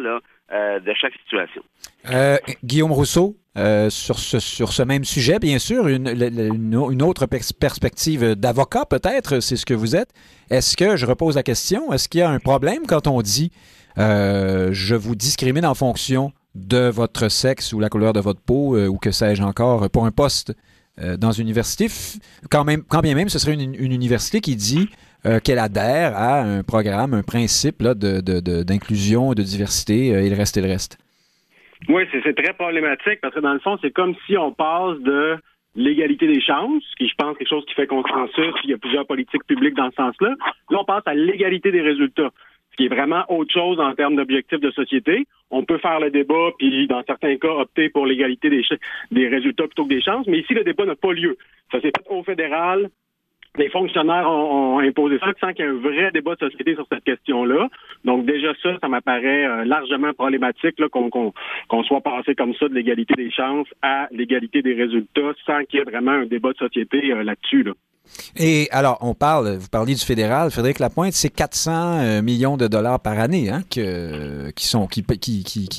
[0.51, 1.61] euh, de chaque situation.
[2.09, 9.41] Euh, Guillaume Rousseau, euh, sur, ce, même sujet, bien sûr, une, autre perspective d'avocat peut-être,
[9.41, 10.09] c'est ce que vous êtes.
[10.49, 13.51] Est-ce que, je repose la question, est-ce qu'il y a un problème quand on dit
[13.97, 18.97] je vous discrimine en fonction de votre sexe ou la couleur de votre peau ou
[18.97, 20.53] que sais-je encore pour un poste
[21.17, 21.87] dans une université,
[22.49, 24.89] quand, bien même ce serait une université qui dit
[25.25, 30.29] euh, qu'elle adhère à un programme, un principe d'inclusion, de, de, de, diversité euh, et
[30.29, 30.97] le reste et le reste.
[31.87, 35.37] Oui, c'est très problématique parce que dans le fond, c'est comme si on passe de
[35.75, 39.05] l'égalité des chances, qui je pense quelque chose qui fait consensus, il y a plusieurs
[39.05, 40.35] politiques publiques dans ce sens-là.
[40.69, 42.31] Là, on passe à l'égalité des résultats,
[42.71, 45.25] ce qui est vraiment autre chose en termes d'objectifs de société.
[45.51, 48.63] On peut faire le débat, puis dans certains cas, opter pour l'égalité des,
[49.11, 51.37] des résultats plutôt que des chances, mais ici, le débat n'a pas lieu.
[51.71, 52.89] Ça s'est fait au fédéral,
[53.57, 56.85] les fonctionnaires ont, imposé ça sans qu'il y ait un vrai débat de société sur
[56.91, 57.67] cette question-là.
[58.05, 63.15] Donc déjà ça, ça m'apparaît euh, largement problématique qu'on soit passé comme ça de l'égalité
[63.15, 67.11] des chances à l'égalité des résultats sans qu'il y ait vraiment un débat de société
[67.11, 67.63] euh, là-dessus.
[67.63, 67.73] Là.
[68.35, 72.67] Et alors, on parle, vous parliez du fédéral, Frédéric Lapointe, c'est 400 euh, millions de
[72.67, 73.81] dollars par année hein, qui,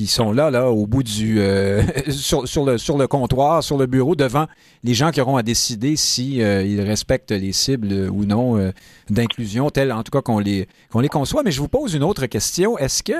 [0.06, 1.40] sont, là, là, au bout du.
[1.40, 4.46] Euh, sur, le, comptoir, sur le bureau, devant
[4.82, 8.72] les gens qui auront à décider si euh, respectent les cibles ou non
[9.08, 10.66] d'inclusion, telles en tout cas qu'on les,
[11.10, 11.42] conçoit.
[11.42, 12.78] Mais je vous pose une autre question.
[12.78, 13.12] Est-ce que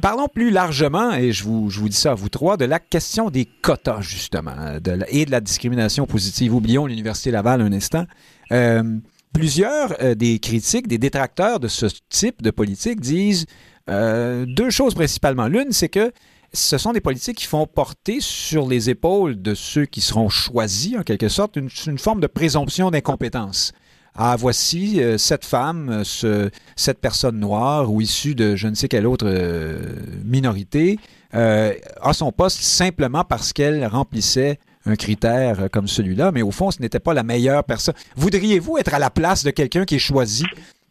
[0.00, 3.46] parlons plus largement, et je vous, dis ça à vous trois, de la question des
[3.46, 6.54] quotas, justement, et de la discrimination positive.
[6.54, 8.04] Oublions l'Université Laval un instant.
[8.52, 8.98] Euh,
[9.32, 13.46] plusieurs euh, des critiques, des détracteurs de ce type de politique disent
[13.88, 15.46] deux choses principalement.
[15.46, 16.10] L'une, c'est que
[16.52, 20.96] ce sont des politiques qui font porter sur les épaules de ceux qui seront choisis,
[20.96, 23.72] en quelque sorte, une forme de présomption d'incompétence
[24.18, 28.88] ah, voici euh, cette femme, ce, cette personne noire ou issue de je ne sais
[28.88, 29.78] quelle autre euh,
[30.24, 30.98] minorité,
[31.34, 36.70] euh, à son poste simplement parce qu'elle remplissait un critère comme celui-là, mais au fond,
[36.70, 37.94] ce n'était pas la meilleure personne.
[38.16, 40.44] Voudriez-vous être à la place de quelqu'un qui est choisi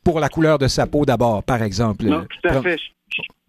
[0.04, 2.06] pour la couleur de sa peau d'abord, par exemple?
[2.06, 2.78] Non, tout à fait.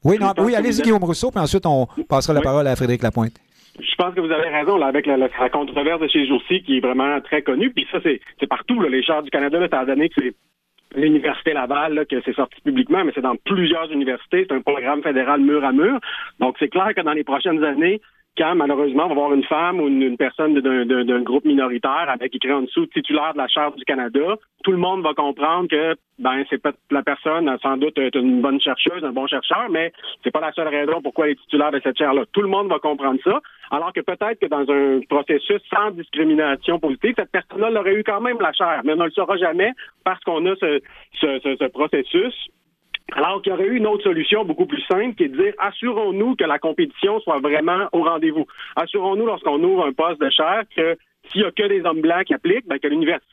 [0.05, 3.33] Oui, non, oui allez-y, Guillaume Rousseau, puis ensuite on passera la parole à Frédéric Lapointe.
[3.79, 6.79] Je pense que vous avez raison là, avec la, la, controverse de chez Jourcy qui
[6.79, 7.71] est vraiment très connue.
[7.71, 8.81] Puis ça, c'est partout.
[8.81, 10.35] Là, les chars du Canada, là, étant donné que c'est
[10.95, 14.47] l'Université Laval là, que c'est sorti publiquement, mais c'est dans plusieurs universités.
[14.49, 15.99] C'est un programme fédéral mur à mur.
[16.41, 18.01] Donc, c'est clair que dans les prochaines années,
[18.37, 22.53] quand malheureusement on va voir une femme ou une, personne d'un groupe minoritaire avec écrit
[22.53, 26.45] en dessous titulaire de la Charte du Canada, tout le monde va comprendre que ben
[26.49, 29.93] c'est la personne sans doute est une bonne chercheuse, un bon chercheur, mais
[30.25, 32.25] c'est pas la seule raison pourquoi elle est titulaire de cette chaire-là.
[32.33, 36.79] Tout le monde va comprendre ça, alors que peut-être que dans un processus sans discrimination
[36.79, 39.73] positive, cette personne-là l'aurait eu quand même la chaire, mais on ne le saura jamais
[40.05, 40.81] parce qu'on a ce,
[41.21, 42.35] ce, ce processus
[43.13, 45.55] alors qu'il y aurait eu une autre solution beaucoup plus simple qui est de dire
[45.59, 48.47] assurons-nous que la compétition soit vraiment au rendez-vous.
[48.75, 50.97] Assurons-nous lorsqu'on ouvre un poste de chair que
[51.31, 53.27] s'il n'y a que des hommes blancs qui appliquent, ben, que l'université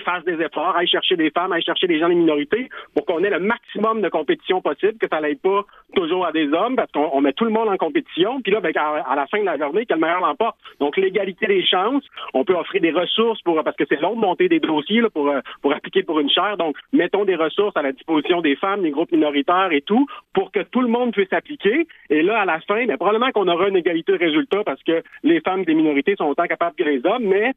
[0.00, 3.22] fasse des efforts, aille chercher des femmes, aille chercher des gens des minorités pour qu'on
[3.22, 6.90] ait le maximum de compétition possible, que ça n'aille pas toujours à des hommes, parce
[6.92, 9.58] qu'on met tout le monde en compétition, puis là, ben, à, la fin de la
[9.58, 10.56] journée, que le meilleur l'emporte.
[10.80, 14.20] Donc, l'égalité des chances, on peut offrir des ressources pour, parce que c'est long de
[14.20, 16.56] monter des dossiers là, pour, euh, pour appliquer pour une chaire.
[16.56, 20.52] Donc, mettons des ressources à la disposition des femmes, des groupes minoritaires et tout, pour
[20.52, 21.86] que tout le monde puisse appliquer.
[22.10, 25.02] Et là, à la fin, ben, probablement qu'on aura une égalité de résultats parce que
[25.22, 27.52] les femmes des minorités sont autant capables que les hommes, mais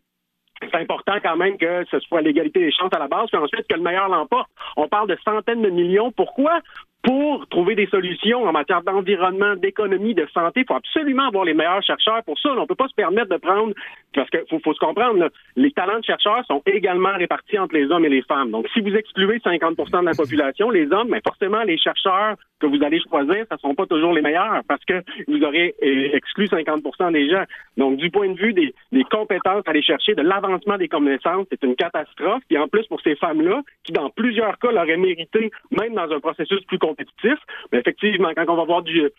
[0.61, 3.67] c'est important quand même que ce soit l'égalité des chances à la base, puis ensuite
[3.67, 4.49] que le meilleur l'emporte.
[4.77, 6.11] On parle de centaines de millions.
[6.11, 6.59] Pourquoi?
[7.01, 10.61] Pour trouver des solutions en matière d'environnement, d'économie, de santé.
[10.61, 12.49] Il faut absolument avoir les meilleurs chercheurs pour ça.
[12.51, 13.73] on ne peut pas se permettre de prendre,
[14.13, 17.89] parce qu'il faut, faut, se comprendre, les talents de chercheurs sont également répartis entre les
[17.89, 18.51] hommes et les femmes.
[18.51, 22.67] Donc, si vous excluez 50% de la population, les hommes, mais forcément, les chercheurs que
[22.67, 26.09] vous allez choisir, ce ne sont pas toujours les meilleurs parce que vous aurez euh,
[26.13, 26.83] exclu 50
[27.13, 27.43] des gens.
[27.77, 28.73] Donc, du point de vue des,
[29.09, 32.43] compétences à aller chercher, de l'avancement des connaissances, c'est une catastrophe.
[32.49, 36.19] Et en plus, pour ces femmes-là, qui dans plusieurs cas l'auraient mérité, même dans un
[36.19, 37.39] processus plus compétitif.
[37.71, 39.09] Mais effectivement, quand on va voir du,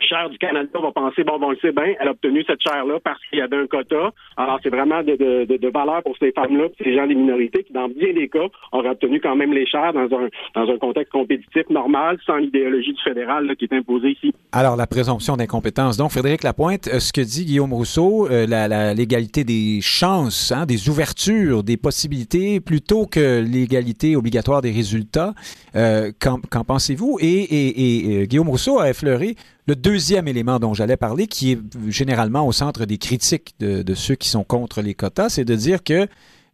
[0.00, 2.60] chaire du Canada va penser, bon, bon, on le sait bien, elle a obtenu cette
[2.60, 4.10] chaire-là parce qu'il y avait un quota.
[4.36, 7.72] Alors, c'est vraiment de, de, de, valeur pour ces femmes-là, ces gens des minorités qui,
[7.72, 11.12] dans bien des cas, auraient obtenu quand même les chaires dans un, dans un contexte
[11.12, 14.34] compétitif normal, sans l'idéologie du fédéral qui est imposée ici.
[14.52, 15.96] Alors, la présomption d'incompétence.
[15.96, 20.66] Donc, Frédéric Lapointe, euh, ce que dit Guillaume Rousseau, euh, la, l'égalité des chances, hein,
[20.66, 25.34] des ouvertures, des possibilités, plutôt que l'égalité obligatoire des résultats,
[25.76, 27.18] euh, qu'en, pensez-vous?
[27.20, 31.58] Et, et, et Guillaume Rousseau a effleuré le deuxième élément dont j'allais parler, qui est
[31.88, 35.82] généralement au centre des critiques de, ceux qui sont contre les quotas, c'est de dire
[35.82, 36.06] que,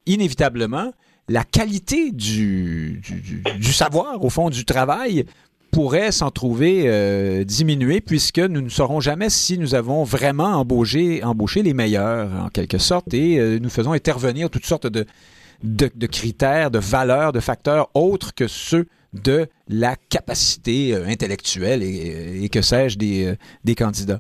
[0.06, 0.92] inévitablement,
[1.28, 3.02] la qualité du,
[3.72, 5.24] savoir, au fond, du travail,
[5.70, 11.22] pourrait s'en trouver euh, diminuée puisque nous ne saurons jamais si nous avons vraiment embauché,
[11.62, 15.06] les meilleurs, en quelque sorte, et euh, nous faisons intervenir toutes sortes de,
[15.62, 21.82] de, de, critères, de valeurs, de facteurs autres que ceux de la capacité euh, intellectuelle
[21.82, 24.18] et, que sais-je des, euh, des candidats.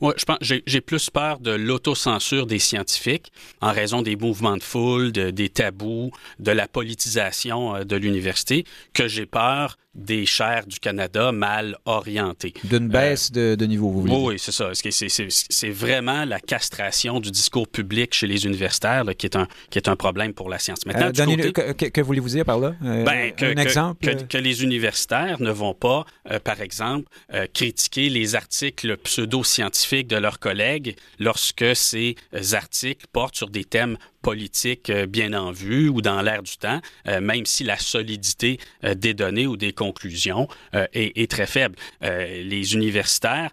[0.00, 3.30] Oui, je pense j'ai plus peur de l'autocensure des scientifiques
[3.60, 9.06] en raison des mouvements de foule, des tabous, de la politisation euh, de l'université, que
[9.06, 12.54] j'ai peur des chaires du Canada mal orientées.
[12.64, 14.70] D'une baisse de, niveau, vous voulez Oui, c'est ça.
[14.72, 19.88] C'est vraiment la castration du discours public chez les universitaires qui, est un, qui est
[19.88, 20.86] un problème pour la science?
[20.86, 22.74] Maintenant, que, voulez-vous dire par là?
[22.80, 24.26] Ben, un exemple?
[24.28, 30.08] que les universités universitaires ne vont pas, euh, par exemple, euh, critiquer les articles pseudo-scientifiques
[30.08, 32.16] de leurs collègues lorsque ces
[32.52, 37.46] articles portent sur des thèmes politiques bien en vue ou dans l'air du temps, même
[37.46, 38.58] si la solidité
[38.96, 41.76] des données ou des conclusions est, très faible.
[42.02, 43.50] les universitaires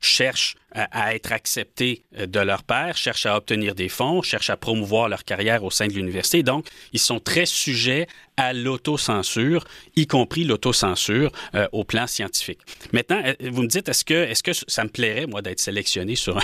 [0.00, 4.56] cherchent à, être acceptés euh, de leur père, cherchent à obtenir des fonds, cherchent à
[4.56, 6.42] promouvoir leur carrière au sein de l'université.
[6.42, 8.06] Donc, ils sont très sujets
[8.36, 9.64] à l'autocensure,
[9.96, 12.60] y compris l'autocensure euh, au plan scientifique.
[12.92, 16.14] Maintenant, euh, vous me dites, est-ce que, est-ce que ça me plairait, moi, d'être sélectionné
[16.14, 16.38] sur,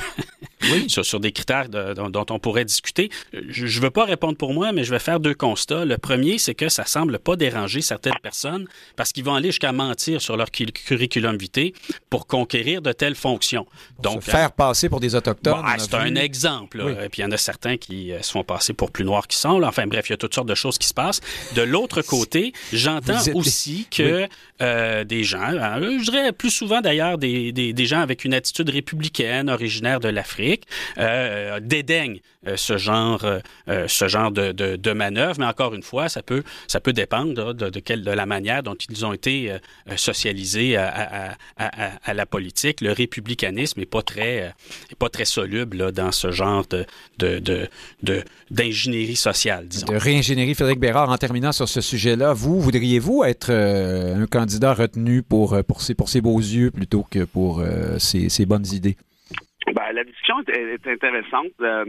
[0.70, 0.88] oui.
[0.88, 3.11] sur, sur, des critères dont, on pourrait discuter?
[3.33, 5.85] Je ne veux pas répondre pour moi, mais je vais faire deux constats.
[5.85, 9.72] Le premier, c'est que ça semble pas déranger certaines personnes parce qu'ils vont aller jusqu'à
[9.72, 11.72] mentir sur leur curriculum vitae
[12.11, 13.66] pour conquérir de telles fonctions.
[14.01, 15.64] Donc, faire passer pour des Autochtones.
[15.79, 16.81] c'est un exemple.
[17.03, 19.27] Et puis il y en a certains qui euh, se font passer pour plus noirs
[19.27, 19.62] qu'ils sont.
[19.62, 21.20] Enfin bref, il y a toutes sortes de choses qui se passent.
[21.55, 24.29] De l'autre côté, j'entends aussi que
[24.62, 29.51] euh, des gens, hein, je dirais plus souvent d'ailleurs des, gens avec une attitude républicaine
[29.51, 30.64] originaire de l'Afrique,
[30.98, 32.20] euh, dédaignent
[32.57, 33.24] ce genre,
[33.66, 35.37] ce genre de, de, de, manœuvre.
[35.38, 38.62] Mais encore une fois, ça peut, ça peut dépendre de, de, quelle, de la manière
[38.62, 39.57] dont ils ont été
[39.96, 42.81] socialisés à, à, à, à, la politique.
[42.81, 44.52] Le républicanisme n'est pas très,
[44.90, 46.87] est pas très soluble là, dans ce genre de,
[47.18, 49.87] de, d'ingénierie sociale, disons.
[49.87, 55.22] De réingénierie, Frédéric Bérard, en terminant sur ce sujet-là, vous, voudriez-vous être un candidat retenu
[55.22, 58.96] pour, euh, pour, ses, pour ses beaux yeux plutôt que pour euh, ses, bonnes idées?
[59.74, 61.52] Ben, la discussion est, intéressante.
[61.61, 61.85] Euh,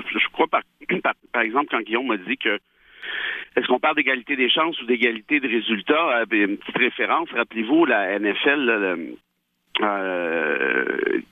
[0.00, 0.62] je, crois, par,
[1.32, 2.58] par, exemple, quand Guillaume m'a dit que
[3.56, 6.24] est-ce qu'on parle d'égalité des chances ou d'égalité de résultats?
[6.28, 9.14] Ben, une petite référence, rappelez-vous, la NFL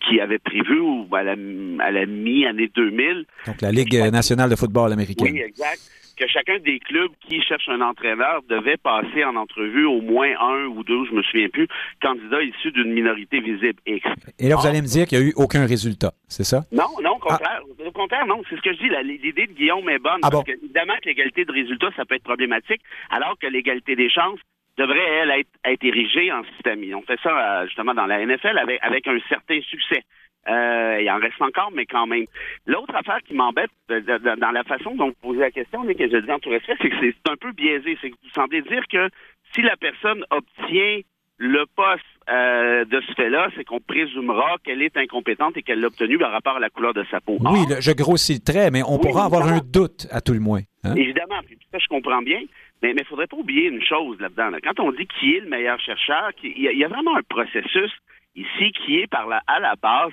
[0.01, 3.25] qui avait prévu ou à la, à la mi-année 2000.
[3.46, 5.33] Donc la Ligue nationale de football américaine.
[5.33, 5.81] Oui, exact
[6.22, 10.66] que chacun des clubs qui cherchent un entraîneur devait passer en entrevue au moins un
[10.66, 11.66] ou deux, je me souviens plus,
[12.00, 14.06] candidats issus d'une minorité visible X.
[14.38, 16.62] Et là, vous allez me dire qu'il n'y a eu aucun résultat, c'est ça?
[16.70, 17.60] Non, non, au contraire.
[17.85, 18.42] Au contraire, non.
[18.48, 19.18] C'est ce que je dis.
[19.23, 20.20] L'idée de Guillaume est bonne.
[20.23, 23.96] Ah parce que, évidemment, que l'égalité de résultats, ça peut être problématique, alors que l'égalité
[23.96, 24.38] des chances
[24.79, 26.81] devrait, elle, être, érigée en système.
[26.94, 30.04] On fait ça, euh, justement, dans la NFL avec, avec un certain succès.
[30.49, 32.27] Euh, il en reste encore, mais quand même.
[32.67, 36.17] L'autre affaire qui m'embête dans la façon dont vous posez la question, mais que je
[36.17, 37.97] dis en tout respect, c'est que c'est un peu biaisé.
[38.01, 39.09] C'est que vous semblez dire que
[39.55, 41.01] si la personne obtient
[41.38, 45.88] le poste euh, de ce fait-là, c'est qu'on présumera qu'elle est incompétente et qu'elle l'a
[45.88, 47.38] obtenu par rapport à la couleur de sa peau.
[47.40, 50.61] Oui, je grossis le trait, mais on pourra avoir un doute à tout le moins.
[50.85, 50.95] Hein?
[50.95, 52.40] Évidemment, puis ça, je comprends bien.
[52.83, 54.51] Mais il ne faudrait pas oublier une chose là-dedans.
[54.63, 57.93] Quand on dit qui est le meilleur chercheur, il y, a vraiment un processus
[58.35, 60.13] ici qui est par la, à la base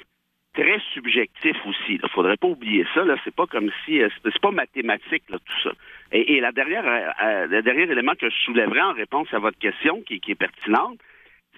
[0.59, 1.99] très subjectif aussi.
[2.01, 3.03] Il faudrait pas oublier ça.
[3.03, 5.71] Là, c'est pas comme si euh, c'est pas mathématique tout ça.
[6.11, 10.01] Et, la dernière, euh, le dernier élément que je soulèverais en réponse à votre question,
[10.01, 10.99] qui, est pertinente,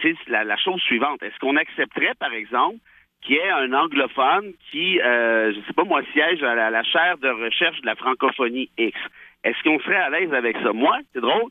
[0.02, 1.24] c'est la, chose suivante.
[1.24, 2.78] Est-ce qu'on accepterait, par exemple,
[3.22, 7.18] qu'il y ait un anglophone qui, euh, je sais pas moi, siège à la, chaire
[7.18, 9.00] de recherche de la francophonie X?
[9.44, 10.74] Est-ce qu'on serait à l'aise avec ça?
[10.74, 11.50] Moi, c'est drôle,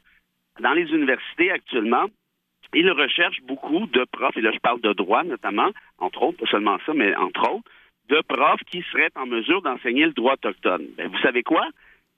[0.60, 2.06] dans les universités actuellement,
[2.74, 6.50] ils recherchent beaucoup de profs, et là je parle de droit notamment, entre autres, pas
[6.50, 7.70] seulement ça, mais entre autres,
[8.08, 10.86] de profs qui seraient en mesure d'enseigner le droit autochtone.
[10.96, 11.66] Ben, vous savez quoi?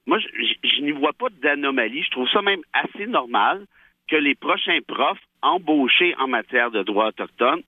[0.07, 2.03] Moi, je, je, n'y vois pas d'anomalie.
[2.03, 3.67] Je trouve ça même assez normal
[4.09, 7.63] que les prochains profs embauchés en matière de droit autochtone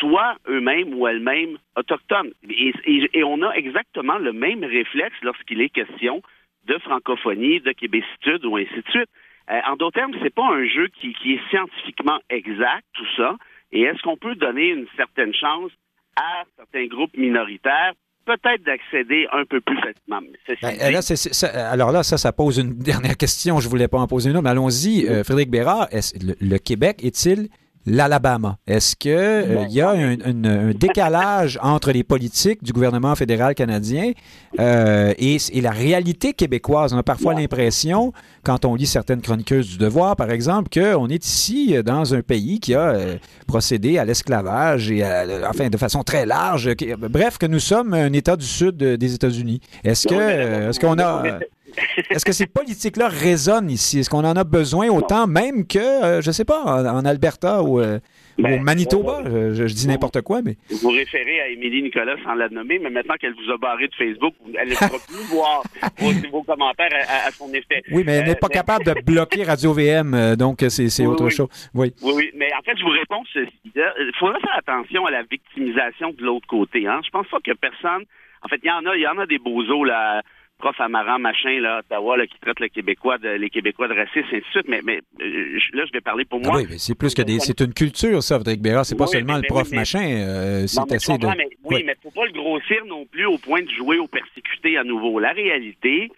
[0.00, 2.32] soient eux-mêmes ou elles-mêmes autochtones.
[2.48, 6.22] Et, on a exactement le même réflexe lorsqu'il est question
[6.66, 9.10] de francophonie, de québécitude ou ainsi de suite.
[9.50, 13.36] Euh, en d'autres termes, c'est pas un jeu qui, qui, est scientifiquement exact, tout ça.
[13.72, 15.70] Et est-ce qu'on peut donner une certaine chance
[16.16, 17.92] à certains groupes minoritaires
[18.24, 20.20] peut-être d'accéder un peu plus facilement?
[20.62, 23.60] Ben, alors là, ça, ça pose une dernière question.
[23.60, 25.06] Je ne voulais pas en poser une autre, mais allons-y.
[25.06, 27.48] Euh, Frédéric Bérard, le, Québec est-il
[27.86, 28.58] l'Alabama.
[28.66, 34.12] Est-ce qu'il euh, y a un, décalage entre les politiques du gouvernement fédéral canadien
[34.58, 36.92] euh, et, la réalité québécoise?
[36.92, 38.12] On a parfois l'impression,
[38.42, 42.60] quand on lit certaines chroniqueuses du devoir, par exemple, qu'on est ici dans un pays
[42.60, 43.16] qui a euh,
[43.46, 45.04] procédé à l'esclavage et
[45.48, 46.70] enfin de façon très large.
[47.10, 49.60] bref, que nous sommes un État du sud des États-Unis.
[49.82, 51.38] Est-ce que est-ce qu'on a
[52.10, 54.00] est-ce que ces politiques-là résonnent ici?
[54.00, 57.62] Est-ce qu'on en a besoin autant, même que, euh, je ne sais pas, en, Alberta
[57.62, 57.98] ou, euh,
[58.38, 59.22] ben, au Manitoba?
[59.24, 60.56] je, dis n'importe quoi, mais...
[60.70, 63.94] Vous référez à Émilie Nicolas sans la nommer, mais maintenant qu'elle vous a barré de
[63.94, 65.62] Facebook, elle ne pourra plus voir
[66.30, 66.90] vos, commentaires
[67.26, 67.82] à, son effet.
[67.90, 71.48] Oui, mais elle n'est pas euh, capable de bloquer Radio-VM, donc c'est autre chose.
[71.74, 71.92] Oui.
[72.02, 72.30] oui.
[72.34, 76.46] mais en fait, je vous réponds, il faudrait faire attention à la victimisation de l'autre
[76.46, 76.86] côté.
[76.86, 77.00] Hein?
[77.04, 78.04] Je pense pas que personne...
[78.42, 80.22] En fait, il y en a, il y en a des bozos, là
[80.58, 84.32] prof amarant, machin, là, Ottawa, là, qui traite le Québécois de, les Québécois de racistes,
[84.32, 84.68] et ainsi de suite.
[84.68, 86.56] Mais, mais euh, là, je vais parler pour ah moi.
[86.58, 87.38] oui, mais c'est plus que des.
[87.40, 88.86] C'est une culture, ça, Frédéric Bérard.
[88.86, 90.04] C'est pas seulement le prof machin.
[90.04, 91.26] Euh, c'est assez de.
[91.26, 94.76] Mais, oui, mais faut pas le grossir non plus au point de jouer au persécuté
[94.76, 95.18] à nouveau.
[95.18, 96.10] La réalité,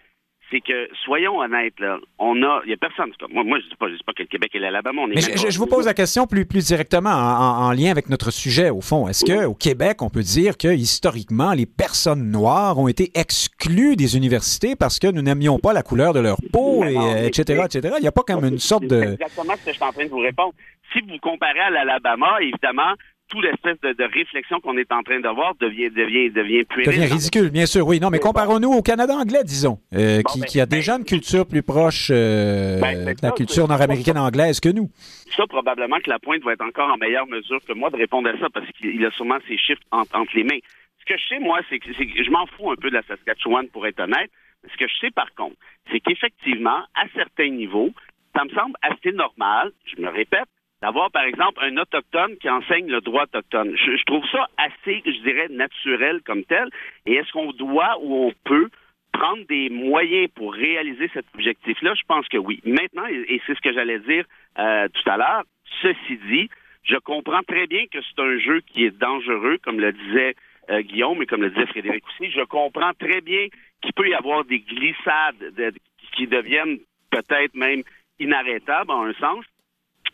[0.51, 3.77] c'est que, soyons honnêtes, là, on a, il y a personne, moi, moi je dis
[3.77, 5.87] pas, je dis pas que le Québec est l'Alabama, on est Mais je, vous pose
[5.87, 9.09] la question plus, plus directement en, lien avec notre sujet, au fond.
[9.09, 13.97] Est-ce que au Québec, on peut dire que, historiquement, les personnes noires ont été exclues
[13.97, 17.95] des universités parce que nous n'aimions pas la couleur de leur peau, et, etc., etc.?
[17.99, 19.03] Il n'y a pas comme une sorte de...
[19.03, 20.53] exactement ce que je suis en train de vous répondre.
[20.93, 22.95] Si vous comparez à l'Alabama, évidemment,
[23.29, 27.67] tout l'espèce de, réflexion qu'on est en train d'avoir devient, devient, devient Devient ridicule, bien
[27.67, 27.99] sûr, oui.
[28.01, 31.47] Non, mais comparons-nous au Canada anglais, disons, euh, qui, ben, a déjà ben, une culture
[31.47, 34.91] plus proche euh, ben, de la culture nord-américaine anglaise que nous.
[35.37, 38.29] Ça, probablement que la pointe va être encore en meilleure mesure que moi de répondre
[38.29, 40.59] à ça parce qu'il a sûrement ses chiffres entre, les mains.
[41.01, 43.69] Ce que je sais, moi, c'est que, je m'en fous un peu de la Saskatchewan,
[43.69, 44.31] pour être honnête.
[44.71, 45.57] Ce que je sais, par contre,
[45.91, 47.91] c'est qu'effectivement, à certains niveaux,
[48.35, 50.49] ça me semble assez normal, je me répète,
[50.83, 53.77] d'avoir, par exemple, un autochtone qui enseigne le droit autochtone.
[53.77, 56.69] Je, trouve ça assez, je dirais, naturel comme tel.
[57.07, 58.69] Et est-ce qu'on doit ou on peut
[59.13, 61.95] prendre des moyens pour réaliser cet objectif-là?
[61.95, 62.61] Je pense que oui.
[62.65, 64.25] Maintenant, et, c'est ce que j'allais dire
[64.59, 65.45] euh, tout à l'heure,
[65.83, 66.51] ceci dit,
[66.85, 70.35] je comprends très bien que c'est un jeu qui est dangereux, comme le disait
[70.71, 72.31] euh, Guillaume et comme le disait Frédéric aussi.
[72.31, 73.47] Je comprends très bien
[73.81, 75.73] qu'il peut y avoir des glissades
[76.13, 76.79] qui deviennent
[77.11, 77.83] peut-être même
[78.19, 79.45] inarrêtables en un sens.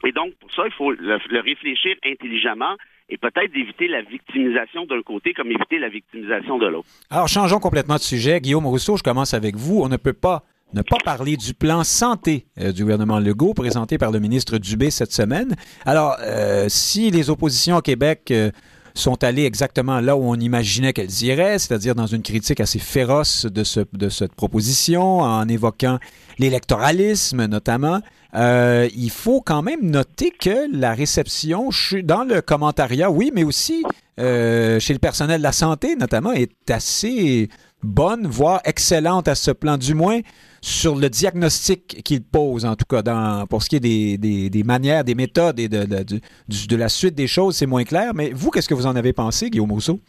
[0.07, 2.77] Et donc, pour ça, il faut le, réfléchir intelligemment
[3.09, 6.89] et peut-être éviter la victimisation d'un côté comme éviter la victimisation de l'autre.
[7.11, 8.41] Alors, changeons complètement de sujet.
[8.41, 9.81] Guillaume Rousseau, je commence avec vous.
[9.83, 10.45] On ne peut pas
[10.75, 14.91] ne pas parler du plan santé euh, du gouvernement Legault présenté par le ministre Dubé
[14.91, 15.55] cette semaine.
[15.85, 18.51] Alors, euh, si les oppositions au Québec euh,
[18.95, 23.47] sont allées exactement là où on imaginait qu'elles iraient, c'est-à-dire dans une critique assez féroce
[23.47, 25.99] de, ce, de cette proposition, en évoquant
[26.39, 28.01] l'électoralisme notamment.
[28.35, 31.69] Euh, il faut quand même noter que la réception
[32.03, 33.83] dans le commentariat, oui, mais aussi
[34.19, 37.49] euh, chez le personnel de la santé notamment, est assez
[37.83, 40.21] bonne, voire excellente à ce plan, du moins
[40.63, 44.63] sur le diagnostic qu'il pose, en tout cas, dans, pour ce qui est des, des,
[44.63, 48.15] manières, des méthodes et de, de, de, la suite des choses, c'est moins clair.
[48.15, 50.01] Mais vous, qu'est-ce que vous en avez pensé, Guillaume Rousseau?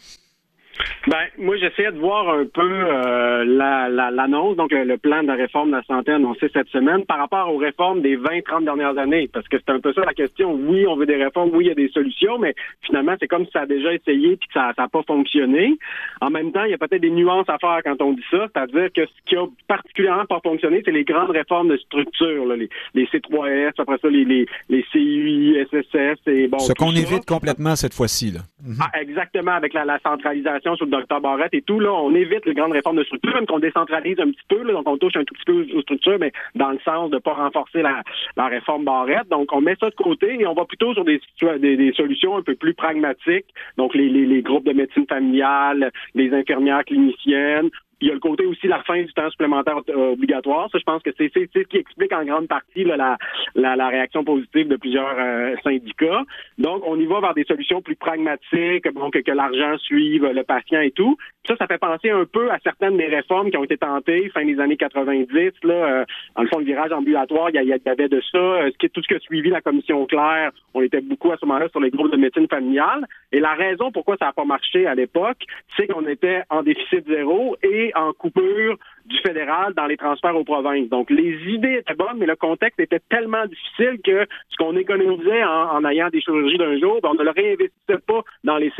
[1.07, 5.71] Ben, moi, j'essayais de voir un peu euh, l'annonce, donc le, plan de la réforme
[5.71, 9.47] de la santé annoncé cette semaine par rapport aux réformes des 20-30 dernières années, parce
[9.47, 10.53] que c'est un peu ça la question.
[10.53, 13.45] Oui, on veut des réformes, oui, il y a des solutions, mais finalement, c'est comme
[13.45, 15.77] si ça a déjà essayé puis que ça n'a pas fonctionné.
[16.21, 18.47] En même temps, il y a peut-être des nuances à faire quand on dit ça,
[18.53, 22.69] c'est-à-dire que ce qui a particulièrement pas fonctionné, c'est les grandes réformes de structure, les,
[22.93, 26.59] les, C3S, après ça, les, les, les CUI, SSS et bon.
[26.59, 28.39] Ce qu'on évite complètement cette fois-ci, là.
[28.79, 32.45] Ah, exactement, avec la, la centralisation sur le docteur Barrette et tout, là, on évite
[32.45, 35.23] les grandes réformes de structure, même qu'on décentralise un petit peu, donc on touche un
[35.23, 38.01] tout petit peu aux structures, mais dans le sens de ne pas renforcer la,
[38.37, 39.27] la, réforme Barrette.
[39.29, 41.21] Donc, on met ça de côté et on va plutôt sur des,
[41.59, 43.47] des, des solutions un peu plus pragmatiques,
[43.77, 47.69] donc les, les, les groupes de médecine familiale, les infirmières cliniciennes,
[48.03, 50.69] il y a le côté aussi la fin du temps supplémentaire euh, obligatoire.
[50.71, 52.97] Ça, je pense que c'est ce qui explique en grande partie la,
[53.55, 56.23] la, la, réaction positive de plusieurs euh, syndicats.
[56.57, 60.81] Donc, on y va vers des solutions plus pragmatiques, donc que l'argent suive le patient
[60.81, 61.17] et tout.
[61.47, 64.45] Ça, ça fait penser un peu à certaines des réformes qui ont été tentées fin
[64.45, 65.51] des années 90.
[65.63, 68.69] Là, euh, dans le fond, le virage ambulatoire, il y, avait de ça.
[68.93, 71.79] tout ce qui a suivi la commission Claire, on était beaucoup à ce moment-là sur
[71.79, 73.05] les groupes de médecine familiale.
[73.31, 75.45] Et la raison pourquoi ça n'a pas marché à l'époque,
[75.77, 80.43] c'est qu'on était en déficit zéro et en coupure du fédéral dans les transferts aux
[80.43, 80.89] provinces.
[80.89, 85.43] Donc, les idées étaient bonnes, mais le contexte était tellement difficile que ce qu'on économisait
[85.43, 88.71] en, ayant des chirurgies d'un jour, ben, on ne le réinvestissait pas dans les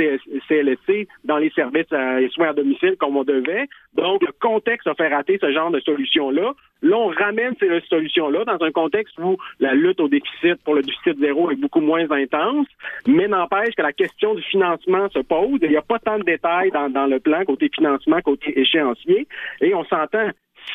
[0.48, 3.68] CLSC, dans les services euh, et soins à domicile comme on devait.
[3.96, 6.54] Donc, le contexte a fait rater ce genre de solution-là.
[6.82, 10.82] Là, on ramène ces solutions-là dans un contexte où la lutte au déficit pour le
[10.82, 12.68] déficit zéro est beaucoup moins intense,
[13.08, 15.60] mais n'empêche que la question du financement se pose.
[15.62, 19.28] Il n'y a pas tant de détails dans, dans le plan côté financement, côté échéancier,
[19.62, 20.13] et on s'entend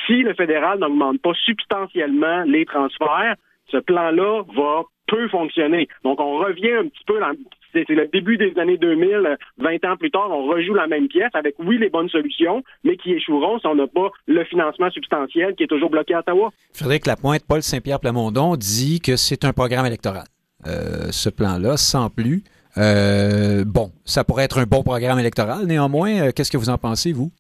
[0.07, 3.36] si le fédéral n'augmente pas substantiellement les transferts,
[3.70, 5.89] ce plan-là va peu fonctionner.
[6.05, 7.32] Donc, on revient un petit peu dans,
[7.72, 11.30] c'est le début des années 2000, 20 ans plus tard, on rejoue la même pièce
[11.34, 15.55] avec, oui, les bonnes solutions, mais qui échoueront si on n'a pas le financement substantiel
[15.55, 16.51] qui est toujours bloqué à Ottawa.
[16.72, 20.24] Frédéric Lapointe, Paul Saint-Pierre Plamondon dit que c'est un programme électoral.
[20.66, 22.43] Euh, ce plan-là, sans plus.
[22.76, 25.66] Euh, bon, ça pourrait être un bon programme électoral.
[25.66, 27.30] Néanmoins, euh, qu'est-ce que vous en pensez, vous?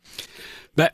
[0.76, 0.88] Ben,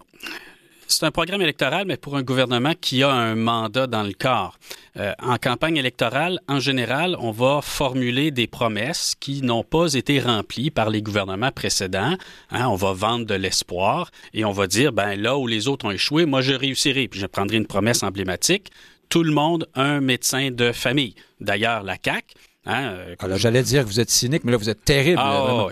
[0.94, 4.56] c'est un programme électoral, mais pour un gouvernement qui a un mandat dans le corps.
[4.96, 10.20] Euh, en campagne électorale, en général, on va formuler des promesses qui n'ont pas été
[10.20, 12.14] remplies par les gouvernements précédents.
[12.50, 15.84] Hein, on va vendre de l'espoir et on va dire, ben là où les autres
[15.84, 17.08] ont échoué, moi je réussirai.
[17.08, 18.70] Puis je prendrai une promesse emblématique.
[19.08, 21.16] Tout le monde un médecin de famille.
[21.40, 22.34] D'ailleurs, la CAC
[22.66, 25.20] Hein, euh, Alors, j'allais dire que vous êtes cynique, mais là, vous êtes terrible.
[25.22, 25.66] Ah,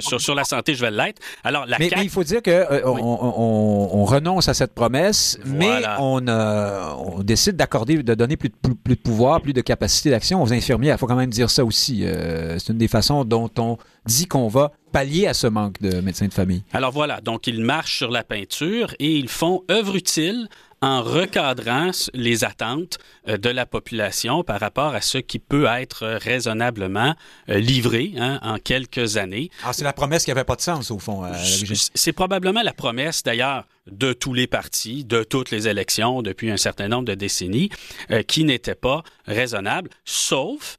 [0.00, 1.20] sur, la santé, je vais l'être.
[1.42, 6.26] Alors, la mais, il faut dire qu'on euh, on, renonce à cette promesse, mais on,
[6.26, 10.52] on décide d'accorder, de donner plus de, plus, de pouvoir, plus de capacité d'action aux
[10.52, 10.90] infirmiers.
[10.90, 12.04] Il faut quand même dire ça aussi.
[12.04, 16.00] Euh, c'est une des façons dont on dit qu'on va pallier à ce manque de
[16.00, 16.62] médecins de famille.
[16.72, 20.48] Alors voilà, donc ils marchent sur la peinture et ils font œuvre utile
[20.84, 26.06] en recadrant les attentes euh, de la population par rapport à ce qui peut être
[26.20, 27.14] raisonnablement
[27.48, 29.50] euh, livré hein, en quelques années.
[29.64, 31.22] Ah, c'est la promesse qui n'avait pas de sens, au fond.
[31.94, 36.58] c'est probablement la promesse, d'ailleurs, de tous les partis, de toutes les élections depuis un
[36.58, 37.70] certain nombre de décennies,
[38.10, 40.78] euh, qui n'était pas raisonnable, sauf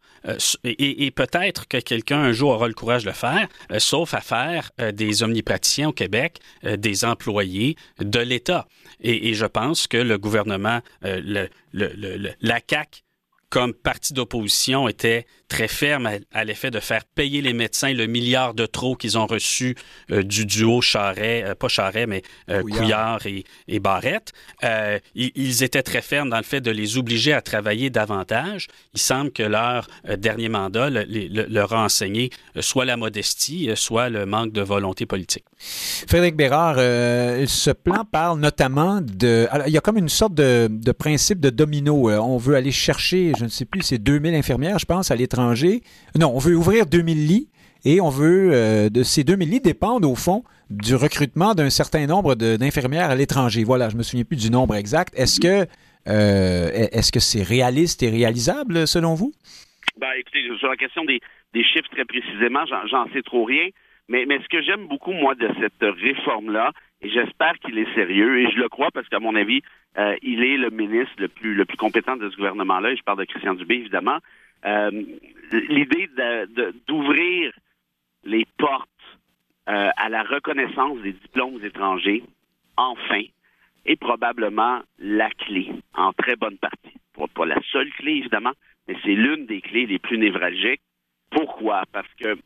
[0.63, 3.47] et, peut-être que quelqu'un un jour aura le courage de le faire,
[3.77, 8.67] sauf à faire des omnipraticiens au Québec, des employés de l'État.
[9.01, 13.03] Et, je pense que le gouvernement, euh, la CAC
[13.49, 18.53] comme parti d'opposition, était très ferme à, l'effet de faire payer les médecins le milliard
[18.53, 19.75] de trop qu'ils ont reçu
[20.11, 24.33] euh, du duo Charret, euh, pas Charret, mais euh, Couillard, et, Barrette.
[25.13, 28.67] Ils, étaient très fermes dans le fait de les obliger à travailler davantage.
[28.93, 29.87] Il semble que leur
[30.17, 32.29] dernier mandat leur a enseigné
[32.59, 35.45] soit la modestie, soit le manque de volonté politique.
[36.07, 39.47] Frédéric Bérard, ce plan parle notamment de...
[39.67, 42.09] il y a comme une sorte de, de principe de domino.
[42.09, 45.34] on veut aller chercher, je ne sais plus, c'est 2000 infirmières, je pense, à l'étranger
[45.37, 47.49] non, on veut ouvrir 2000 lits
[47.85, 52.07] et on veut, euh, de ces 2000 lits dépendent au fond du recrutement d'un certain
[52.07, 53.63] nombre d'infirmières à l'étranger.
[53.63, 55.13] Voilà, je me souviens plus du nombre exact.
[55.15, 55.67] Est-ce que
[56.07, 59.31] euh, est-ce que c'est réaliste et réalisable selon vous?
[59.97, 61.21] Ben, écoutez, sur la question des,
[61.53, 63.69] chiffres très précisément, j'en sais trop rien.
[64.07, 66.71] Mais, ce que j'aime beaucoup, moi, de cette réforme-là,
[67.01, 69.61] et j'espère qu'il est sérieux, et je le crois parce qu'à mon avis,
[69.97, 73.03] euh, il est le ministre le plus, le plus compétent de ce gouvernement-là, et je
[73.03, 74.19] parle de Christian Dubé, évidemment,
[75.51, 76.09] l'idée
[76.87, 77.53] d'ouvrir
[78.23, 78.89] les portes
[79.67, 82.23] euh, à la reconnaissance des diplômes étrangers,
[82.77, 83.21] enfin,
[83.85, 86.93] est probablement la clé, en très bonne partie.
[87.33, 88.53] Pas, la seule clé, évidemment,
[88.87, 90.81] mais c'est l'une des clés les plus névralgiques.
[91.31, 91.83] Pourquoi?
[91.91, 92.37] Parce que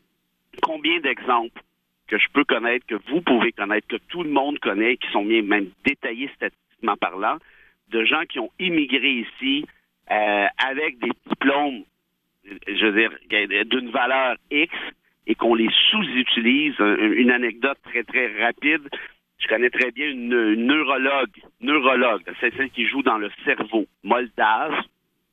[0.62, 1.60] combien d'exemples
[2.06, 5.24] que je peux connaître, que vous pouvez connaître, que tout le monde connaît, qui sont
[5.24, 7.38] bien même détaillés statistiquement parlant,
[7.88, 9.66] de gens qui ont immigré ici
[10.10, 11.84] euh, avec des diplômes,
[12.66, 14.74] je veux dire, d'une valeur X
[15.26, 16.78] et qu'on les sous-utilise.
[16.78, 18.88] Une anecdote très, très rapide.
[19.38, 21.30] Je connais très bien une, neurologue,
[21.60, 24.74] neurologue, c'est celle qui joue dans le cerveau, moldave,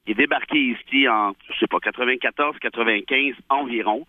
[0.06, 4.06] qui est débarquée ici en, je sais pas, 94, 95 environ,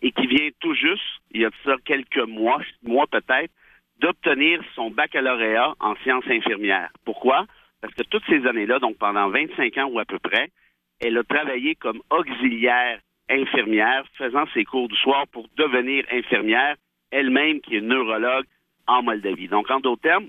[0.00, 1.02] et qui vient tout juste,
[1.32, 3.52] il y a de ça quelques mois, mois peut-être,
[4.00, 6.90] d'obtenir son baccalauréat en sciences infirmières.
[7.04, 7.46] Pourquoi?
[7.82, 10.48] Parce que toutes ces années-là, donc pendant 25 ans ou à peu près,
[11.00, 16.76] elle a travaillé comme auxiliaire infirmière, faisant ses cours du soir pour devenir infirmière,
[17.10, 18.44] elle-même qui est neurologue
[18.86, 19.48] en Moldavie.
[19.48, 20.28] Donc, en d'autres termes,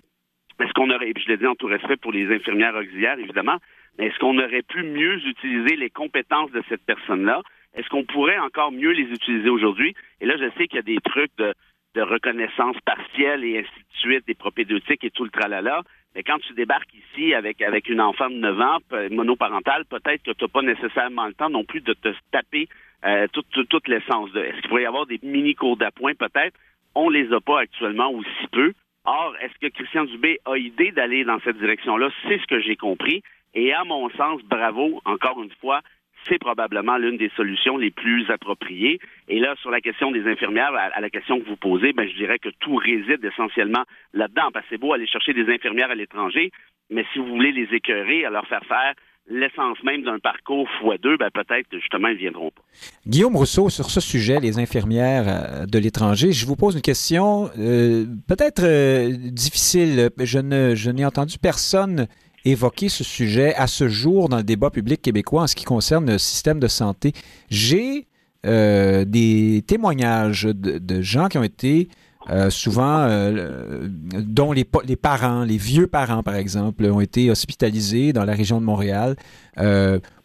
[0.60, 3.58] est-ce qu'on aurait, je l'ai dit en tout respect pour les infirmières auxiliaires, évidemment,
[3.98, 7.42] mais est-ce qu'on aurait pu mieux utiliser les compétences de cette personne-là?
[7.74, 9.94] Est-ce qu'on pourrait encore mieux les utiliser aujourd'hui?
[10.22, 11.54] Et là, je sais qu'il y a des trucs de,
[11.96, 15.82] de reconnaissance partielle et ainsi de suite, des propédeutiques et tout le tralala.
[16.16, 18.78] Mais quand tu débarques ici avec, avec une enfant de 9 ans,
[19.12, 22.70] monoparentale, peut-être que tu n'as pas nécessairement le temps non plus de te taper
[23.06, 24.40] euh, toute, toute, l'essence de.
[24.40, 26.58] Est-ce qu'il pourrait y avoir des mini cours d'appoint peut-être?
[26.96, 28.74] On les a pas actuellement ou si peu.
[29.04, 32.10] Or, est-ce que Christian Dubé a idée d'aller dans cette direction-là?
[32.28, 33.22] C'est ce que j'ai compris.
[33.54, 35.82] Et à mon sens, bravo, encore une fois,
[36.28, 39.00] c'est probablement l'une des solutions les plus appropriées.
[39.28, 42.16] Et là, sur la question des infirmières, à, la question que vous posez, ben, je
[42.16, 44.50] dirais que tout réside essentiellement là-dedans.
[44.54, 46.52] Parce que c'est beau aller chercher des infirmières à l'étranger,
[46.90, 48.94] mais si vous voulez les écœurer, à leur faire faire
[49.28, 52.62] l'essence même d'un parcours x2, ben peut-être justement, ils ne viendront pas.
[53.08, 57.50] Guillaume Rousseau, sur ce sujet, les infirmières euh, de l'étranger, je vous pose une question
[57.58, 60.12] euh, peut-être euh, difficile.
[60.20, 62.08] Je, ne, je n'ai entendu personne
[62.46, 66.10] évoquer ce sujet à ce jour dans le débat public québécois en ce qui concerne
[66.10, 67.14] le système de santé.
[67.50, 68.08] J'ai
[68.46, 71.90] euh, des témoignages de, gens qui ont été
[72.30, 78.24] euh, souvent, euh, dont les, parents, les vieux parents par exemple, ont été hospitalisés dans
[78.24, 79.16] la région de Montréal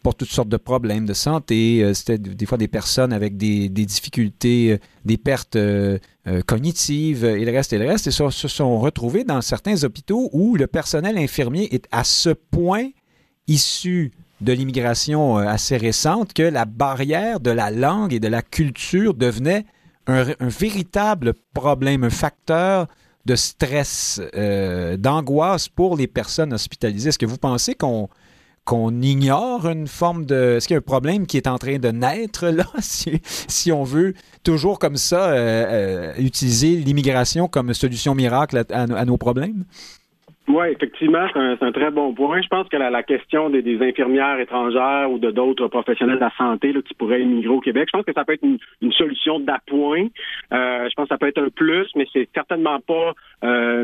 [0.03, 1.83] pour toutes sortes de problèmes de santé.
[1.83, 5.99] Euh, c'était des fois des personnes avec des, difficultés, euh, des pertes euh,
[6.47, 8.07] cognitives et le reste et le reste.
[8.07, 12.31] Et se, se sont retrouvés dans certains hôpitaux où le personnel infirmier est à ce
[12.31, 12.89] point
[13.47, 19.13] issu de l'immigration assez récente que la barrière de la langue et de la culture
[19.13, 19.67] devenait
[20.07, 22.87] un, véritable problème, un facteur
[23.27, 24.21] de stress,
[24.99, 27.11] d'angoisse pour les personnes hospitalisées.
[27.11, 28.09] Est-ce que vous pensez qu'on
[28.65, 30.57] qu'on ignore une forme de...
[30.57, 33.85] Est-ce qu'il y a un problème qui est en train de naître là, si, on
[33.85, 39.65] veut toujours comme ça euh, euh, utiliser l'immigration comme solution miracle à, nos problèmes?
[40.49, 42.43] Oui, effectivement, c'est un, très bon point.
[42.43, 46.75] Je pense que la, question des, infirmières étrangères ou de d'autres professionnels de la santé
[46.85, 50.07] qui pourraient immigrer au Québec, je pense que ça peut être une, solution d'appoint.
[50.53, 53.15] Euh, je pense que ça peut être un plus, mais c'est certainement pas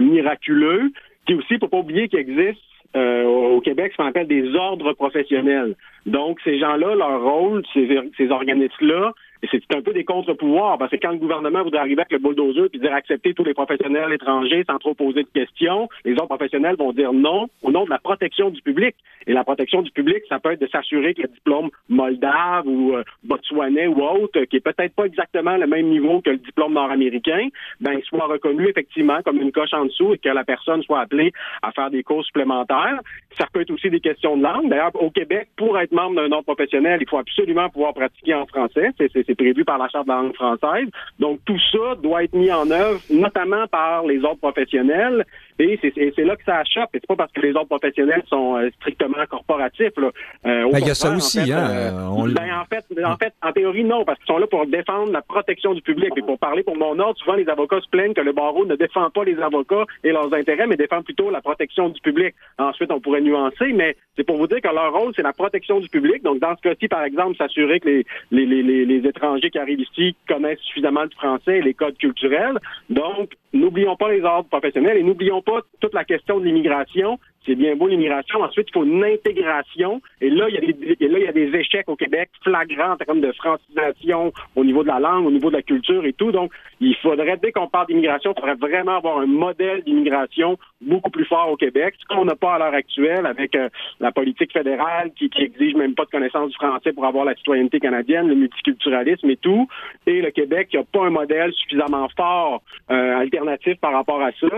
[0.01, 0.91] miraculeux.
[1.24, 2.61] Puis aussi, faut pas oublier qu'il existe
[2.95, 5.74] euh, au Québec ce qu'on appelle des ordres professionnels.
[6.05, 9.12] Donc, ces gens-là, leur rôle, ces, ces organismes-là,
[9.43, 12.18] et c'est un peu des contre-pouvoirs, parce que quand le gouvernement voudrait arriver avec le
[12.18, 16.26] bulldozer puis dire accepter tous les professionnels étrangers sans trop poser de questions, les autres
[16.26, 18.95] professionnels vont dire non au nom de la protection du public.
[19.28, 22.95] Et la protection du public, ça peut être de s'assurer que le diplôme moldave ou
[22.95, 26.74] euh, botswanais ou autre, qui est peut-être pas exactement le même niveau que le diplôme
[26.74, 27.49] nord-américain,
[27.80, 31.32] ben soit reconnu effectivement comme une coche en dessous et que la personne soit appelée
[31.62, 33.01] à faire des cours supplémentaires.
[33.32, 34.68] Ça peut être aussi des questions de langue.
[34.68, 38.47] D'ailleurs, au Québec, pour être membre d'un ordre professionnel, il faut absolument pouvoir pratiquer en
[38.47, 38.93] français.
[39.35, 40.89] Prévu par la Charte de la langue française.
[41.18, 45.24] Donc, tout ça doit être mis en œuvre, notamment par les ordres professionnels.
[45.59, 46.91] Et c'est là que ça achoppe.
[46.95, 49.97] Et c'est pas parce que les ordres professionnels sont euh, strictement corporatifs.
[49.97, 50.11] Là.
[50.47, 51.41] Euh, ben, il y a ça aussi.
[51.41, 54.39] En fait, hein, euh, ben, en, fait, en fait, en théorie, non, parce qu'ils sont
[54.39, 56.11] là pour défendre la protection du public.
[56.16, 58.77] Et pour parler pour mon ordre, souvent, les avocats se plaignent que le barreau ne
[58.77, 62.35] défend pas les avocats et leurs intérêts, mais défend plutôt la protection du public.
[62.59, 65.81] Ensuite, on pourrait nuancer, mais c'est pour vous dire que leur rôle, c'est la protection
[65.81, 66.22] du public.
[66.22, 69.81] Donc, dans ce cas-ci, par exemple, s'assurer que les, les, les, les étrangers qui arrivent
[69.81, 72.59] ici connaissent suffisamment le français et les codes culturels.
[72.91, 77.55] Donc, n'oublions pas les ordres professionnels et n'oublions pas toute la question de l'immigration c'est
[77.55, 78.40] bien beau l'immigration.
[78.42, 80.03] Ensuite, il faut une intégration.
[80.20, 82.92] Et là, il y a des, là, il y a des échecs au Québec flagrants
[82.92, 86.12] en termes de francisation au niveau de la langue, au niveau de la culture et
[86.12, 86.32] tout.
[86.32, 91.11] Donc, il faudrait, dès qu'on parle d'immigration, il faudrait vraiment avoir un modèle d'immigration beaucoup
[91.11, 93.68] plus fort au Québec, ce qu'on n'a pas à l'heure actuelle avec euh,
[94.01, 97.34] la politique fédérale qui, qui exige même pas de connaissance du français pour avoir la
[97.34, 99.68] citoyenneté canadienne, le multiculturalisme et tout.
[100.07, 104.49] Et le Québec n'a pas un modèle suffisamment fort euh, alternatif par rapport à ça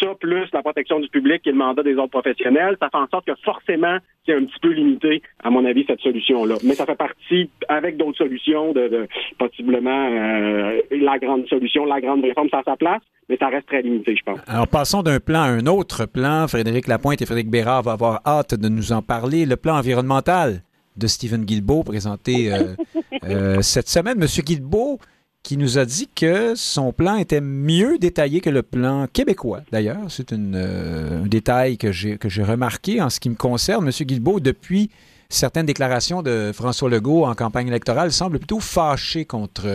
[0.00, 3.06] Ça, plus la protection du public et le mandat des autres professionnels, ça fait en
[3.08, 6.56] sorte que forcément, c'est un petit peu limité, à mon avis, cette solution-là.
[6.64, 9.06] Mais ça fait partie, avec d'autres solutions, de,
[9.38, 13.66] possiblement euh, la grande solution, la grande réforme, ça a sa place, mais ça reste
[13.66, 14.40] très limité, je pense.
[14.46, 16.48] Alors, passons d'un plan à un autre plan.
[16.48, 19.46] Frédéric Lapointe et Frédéric Bérard vont avoir hâte de nous en parler.
[19.46, 20.62] Le plan environnemental
[20.96, 22.74] de Stephen Guilbeault présenté euh,
[23.24, 24.18] euh, cette semaine.
[24.18, 24.98] Monsieur Guilbeault,
[25.42, 29.62] qui nous a dit que son plan était mieux détaillé que le plan québécois.
[29.72, 33.86] D'ailleurs, c'est euh, un détail que j'ai, remarqué en ce qui me concerne.
[33.86, 33.92] M.
[34.06, 34.90] Guilbeault, depuis
[35.28, 39.66] certaines déclarations de François Legault en campagne électorale, semble plutôt fâché contre,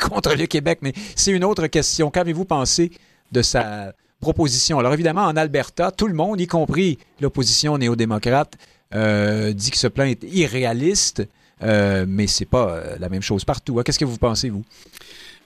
[0.08, 0.80] contre le Québec.
[0.82, 2.10] Mais c'est une autre question.
[2.10, 2.90] Qu'avez-vous pensé
[3.30, 4.80] de sa proposition?
[4.80, 8.54] Alors évidemment, en Alberta, tout le monde, y compris l'opposition néo-démocrate,
[8.94, 11.22] euh, dit que ce plan est irréaliste.
[11.62, 13.78] Euh, mais c'est pas euh, la même chose partout.
[13.78, 13.82] Hein.
[13.82, 14.64] Qu'est-ce que vous pensez, vous?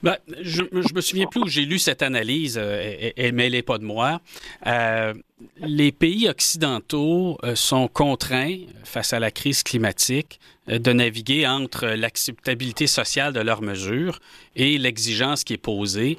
[0.03, 3.61] Ben, je, je me souviens plus où j'ai lu cette analyse, euh, mais elle n'est
[3.61, 4.19] pas de moi.
[4.65, 5.13] Euh,
[5.59, 12.87] les pays occidentaux euh, sont contraints, face à la crise climatique, de naviguer entre l'acceptabilité
[12.87, 14.19] sociale de leurs mesures
[14.55, 16.17] et l'exigence qui est posée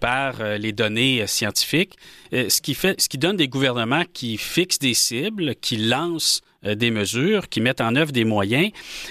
[0.00, 1.96] par les données scientifiques,
[2.32, 6.90] ce qui fait, ce qui donne des gouvernements qui fixent des cibles, qui lancent des
[6.90, 8.70] mesures, qui mettent en œuvre des moyens,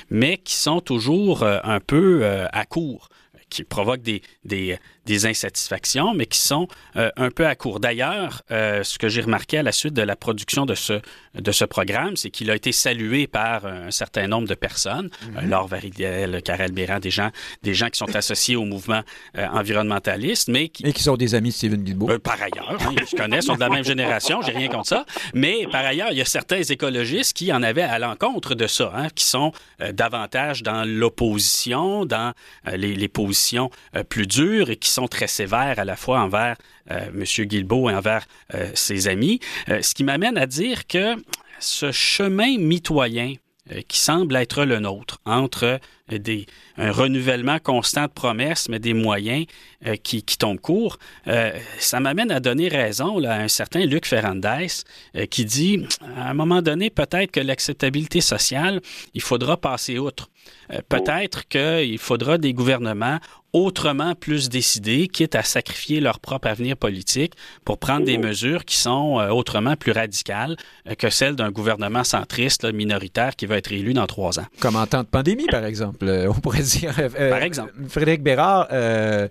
[0.09, 3.09] mais qui sont toujours un peu à court
[3.53, 7.79] qui provoquent des, des, des insatisfactions, mais qui sont euh, un peu à court.
[7.79, 11.01] D'ailleurs, euh, ce que j'ai remarqué à la suite de la production de ce,
[11.35, 15.39] de ce programme, c'est qu'il a été salué par un certain nombre de personnes, mm
[15.39, 15.49] -hmm.
[15.49, 17.31] Laure Varidel, Karel Béran, des gens,
[17.63, 19.01] des gens qui sont associés au mouvement
[19.37, 20.85] euh, environnementaliste, mais qui...
[20.85, 22.19] Et qui sont des amis de Stephen Guilbeault.
[22.19, 25.05] par ailleurs, hein, ils se connaissent, sont de la même génération, j'ai rien contre ça,
[25.33, 28.91] mais par ailleurs, il y a certains écologistes qui en avaient à l'encontre de ça,
[28.95, 29.51] hein, qui sont
[29.93, 32.33] davantage dans l'opposition, dans
[32.81, 33.69] les, les, positions
[34.09, 36.55] plus dures et qui sont très sévères à la fois envers
[36.91, 37.23] euh, M.
[37.45, 39.39] Guilbeault et envers euh, ses amis,
[39.69, 41.15] euh, ce qui m'amène à dire que
[41.59, 43.35] ce chemin mitoyen
[43.87, 45.79] qui semble être le nôtre entre
[46.09, 46.45] des,
[46.77, 49.45] un renouvellement constant de promesses, mais des moyens
[49.87, 50.97] euh, qui, qui, tombent court.
[51.27, 54.67] Euh, ça m'amène à donner raison là, à un certain Luc Ferrandez
[55.15, 55.85] euh, qui dit,
[56.17, 58.81] à un moment donné, peut-être que l'acceptabilité sociale,
[59.13, 60.29] il faudra passer outre.
[60.71, 63.19] Euh, peut-être qu'il faudra des gouvernements
[63.53, 67.33] autrement plus décidés, quitte à sacrifier leur propre avenir politique
[67.63, 70.57] pour prendre des mesures qui sont euh, autrement plus radicales
[70.89, 74.45] euh, que celles d'un gouvernement centriste là, minoritaire qui va être élu dans trois ans.
[74.59, 76.93] Comme en temps de pandémie, par exemple, euh, on pourrait dire.
[76.99, 77.73] Euh, par exemple.
[77.87, 79.27] Frédéric Bérard, euh,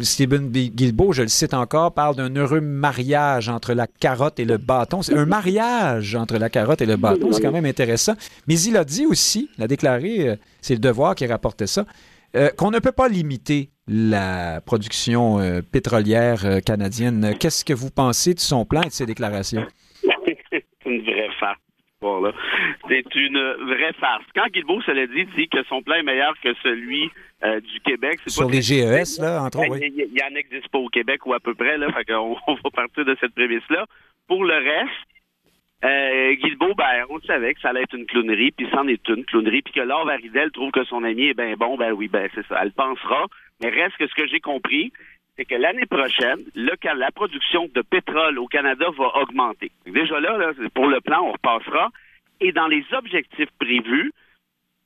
[0.00, 4.56] Stephen Guilbeault, je le cite encore, parle d'un heureux mariage entre la carotte et le
[4.56, 5.02] bâton.
[5.02, 8.14] C'est un mariage entre la carotte et le bâton, c'est quand même intéressant.
[8.46, 11.84] Mais il a dit aussi, il a déclaré, c'est le devoir qui rapportait ça,
[12.36, 17.36] euh, qu'on ne peut pas limiter la production euh, pétrolière euh, canadienne.
[17.38, 19.64] Qu'est-ce que vous pensez de son plan et de ses déclarations?
[22.00, 22.32] C'est une vraie farce.
[22.32, 22.32] Voilà.
[22.88, 24.24] C'est une vraie farce.
[24.34, 27.10] Quand Guilbeault, cela dit, dit que son plan est meilleur que celui
[27.44, 28.20] euh, du Québec.
[28.26, 29.92] Sur pas les GES, là, entre autres, oui.
[29.96, 31.90] Il n'y en existe pas au Québec ou à peu près, là.
[31.92, 33.86] Fait on, on va partir de cette prémisse-là.
[34.26, 35.08] Pour le reste,
[35.84, 39.24] euh, Guilbeault, ben, on savait que ça allait être une clownerie, puis c'en est une
[39.24, 42.28] clownerie, puis que Laure Varidel trouve que son ami est bien bon, ben oui, ben
[42.34, 43.26] c'est ça, elle pensera.
[43.62, 44.92] Mais reste que ce que j'ai compris,
[45.36, 49.70] c'est que l'année prochaine, le, la production de pétrole au Canada va augmenter.
[49.86, 51.90] Déjà là, là, pour le plan, on repassera.
[52.40, 54.12] Et dans les objectifs prévus,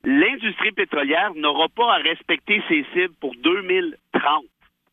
[0.04, 4.44] l'industrie pétrolière n'aura pas à respecter ses cibles pour 2030.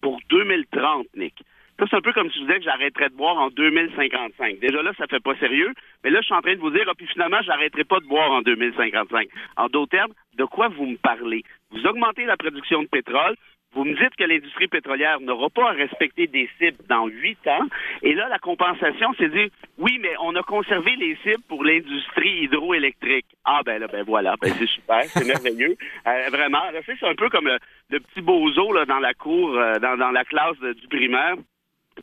[0.01, 1.35] Pour 2030, Nick.
[1.77, 4.59] Ça, c'est un peu comme si je disais que j'arrêterais de boire en 2055.
[4.59, 5.73] Déjà là, ça fait pas sérieux.
[6.03, 8.05] Mais là, je suis en train de vous dire, ah, puis finalement, j'arrêterai pas de
[8.05, 9.27] boire en 2055.
[9.57, 11.43] En d'autres termes, de quoi vous me parlez?
[11.71, 13.35] Vous augmentez la production de pétrole,
[13.75, 17.67] vous me dites que l'industrie pétrolière n'aura pas à respecter des cibles dans huit ans.
[18.01, 22.43] Et là, la compensation, c'est dire, oui, mais on a conservé les cibles pour l'industrie
[22.43, 23.25] hydroélectrique.
[23.43, 25.75] Ah, ben là, ben voilà, ben c'est super, c'est merveilleux.
[26.07, 27.59] Euh, vraiment, c'est un peu comme le,
[27.89, 31.35] le petit bozo là, dans la cour, euh, dans, dans la classe de, du primaire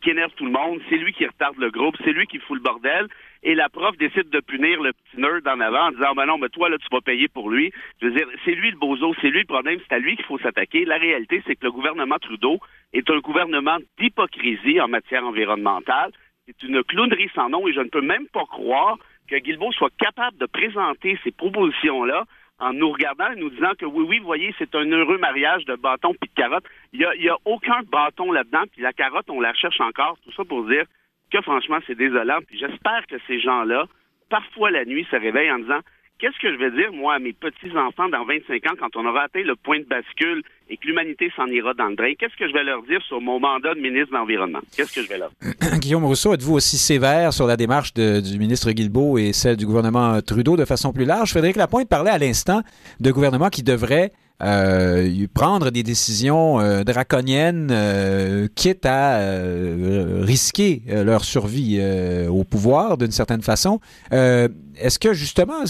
[0.00, 2.56] qui énerve tout le monde, c'est lui qui retarde le groupe, c'est lui qui fout
[2.56, 3.08] le bordel,
[3.42, 6.38] et la prof décide de punir le petit nerd en avant en disant, ben non,
[6.38, 7.72] mais toi, là, tu vas payer pour lui.
[8.00, 10.24] Je veux dire, c'est lui le bozo, c'est lui le problème, c'est à lui qu'il
[10.24, 10.84] faut s'attaquer.
[10.84, 12.58] La réalité, c'est que le gouvernement Trudeau
[12.92, 16.12] est un gouvernement d'hypocrisie en matière environnementale.
[16.46, 18.96] C'est une clownerie sans nom, et je ne peux même pas croire
[19.28, 22.24] que Guilbeault soit capable de présenter ces propositions-là
[22.62, 25.64] en nous regardant et nous disant que oui, oui, vous voyez, c'est un heureux mariage
[25.64, 26.64] de bâton puis de carotte.
[26.92, 30.16] Il n'y a, y a aucun bâton là-dedans, puis la carotte, on la cherche encore.
[30.24, 30.84] Tout ça pour dire
[31.32, 32.38] que franchement, c'est désolant.
[32.46, 33.86] Puis j'espère que ces gens-là,
[34.30, 35.80] parfois la nuit, se réveillent en disant
[36.22, 39.24] Qu'est-ce que je vais dire, moi, à mes petits-enfants dans 25 ans, quand on aura
[39.24, 42.46] atteint le point de bascule et que l'humanité s'en ira dans le drain, qu'est-ce que
[42.46, 44.60] je vais leur dire sur mon mandat de ministre de l'Environnement?
[44.76, 45.78] Qu'est-ce que je vais leur dire?
[45.80, 50.22] Guillaume Rousseau, êtes-vous aussi sévère sur la démarche du ministre Guilbeault et celle du gouvernement
[50.22, 51.30] Trudeau de façon plus large?
[51.30, 52.62] Frédéric Lapointe parlait à l'instant
[53.00, 54.12] de gouvernement qui devrait
[54.42, 59.20] euh, prendre des décisions euh, draconiennes, euh, quitte à
[60.20, 61.80] risquer leur survie
[62.28, 63.80] au pouvoir d'une certaine façon.
[64.10, 65.64] Est-ce que justement,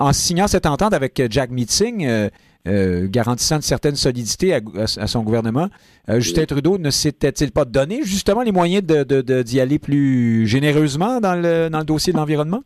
[0.00, 2.28] en signant cette entente avec Jack Meeting,
[2.64, 5.68] garantissant une certaine solidité à, son gouvernement,
[6.18, 11.34] Justin Trudeau ne s'était-il pas donné justement les moyens d'y de, aller plus généreusement dans
[11.34, 12.62] le, dans le dossier de l'environnement?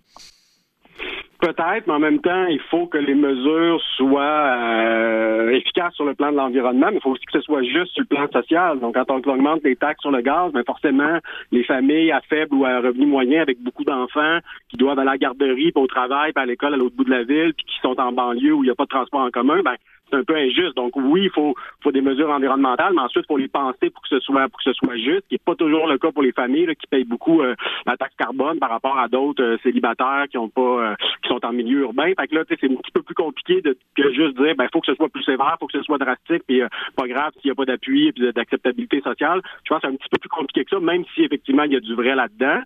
[1.45, 6.15] Peut-être, mais en même temps, il faut que les mesures soient euh, efficaces sur le
[6.15, 8.81] plan de l'environnement, mais il faut aussi que ce soit juste sur le plan social.
[8.81, 11.19] Donc, quand on augmente les taxes sur le gaz, mais ben, forcément,
[11.53, 14.39] les familles à faible ou à revenu moyen avec beaucoup d'enfants
[14.71, 17.05] qui doivent aller à la garderie, puis au travail, puis à l'école à l'autre bout
[17.05, 19.21] de la ville, puis qui sont en banlieue où il n'y a pas de transport
[19.21, 19.75] en commun, ben
[20.11, 20.77] c'est un peu injuste.
[20.77, 24.03] Donc oui, il faut, faut des mesures environnementales, mais ensuite, il faut les penser pour
[24.03, 26.23] que ce soit pour que ce soit juste, qui n'est pas toujours le cas pour
[26.23, 27.55] les familles qui payent beaucoup euh,
[27.87, 31.45] la taxe carbone par rapport à d'autres euh, célibataires qui ont pas euh, qui sont
[31.45, 32.13] en milieu urbain.
[32.19, 34.81] Fait que là, c'est un petit peu plus compliqué de, que juste dire ben faut
[34.81, 36.61] que ce soit plus sévère, faut que ce soit drastique, puis
[36.97, 39.41] pas grave s'il n'y a pas d'appui et d'acceptabilité sociale.
[39.65, 41.73] Je pense que c'est un petit peu plus compliqué que ça, même si effectivement il
[41.73, 42.61] y a du vrai là-dedans.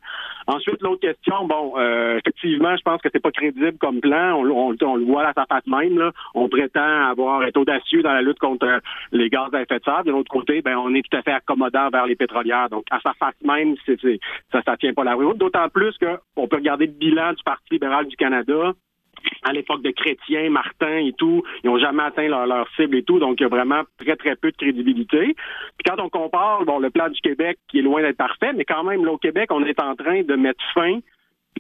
[0.46, 1.74] Ensuite, l'autre question, bon,
[2.16, 4.34] effectivement, je pense que c'est pas crédible comme plan.
[4.38, 5.98] On, on, on le voit à sa face même.
[5.98, 6.12] Là.
[6.34, 8.80] On prétend avoir être audacieux dans la lutte contre
[9.12, 10.04] les gaz à effet de serre.
[10.04, 12.68] De l'autre côté, ben, on est tout à fait accommodant vers les pétrolières.
[12.70, 15.38] Donc, à sa face même, ça ne tient pas la route.
[15.38, 18.72] D'autant plus qu'on peut regarder le bilan du Parti libéral du Canada
[19.44, 23.18] à l'époque de Chrétien, Martin et tout, ils n'ont jamais atteint leur, cible et tout,
[23.18, 25.34] donc il y a vraiment très, très peu de crédibilité.
[25.34, 28.64] Puis quand on compare, bon, le plan du Québec qui est loin d'être parfait, mais
[28.64, 31.00] quand même, là, au Québec, on est en train de mettre fin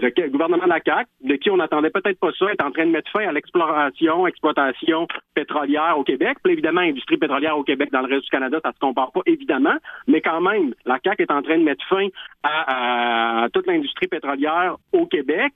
[0.00, 2.86] le gouvernement de la CAQ, de qui on n'attendait peut-être pas ça, est en train
[2.86, 6.38] de mettre fin à l'exploration, exploitation pétrolière au Québec.
[6.42, 9.20] Puis évidemment, l'industrie pétrolière au Québec dans le reste du Canada, ça se compare pas
[9.26, 9.76] évidemment,
[10.06, 12.06] mais quand même, la CAQ est en train de mettre fin
[12.42, 15.52] à toute l'industrie pétrolière au Québec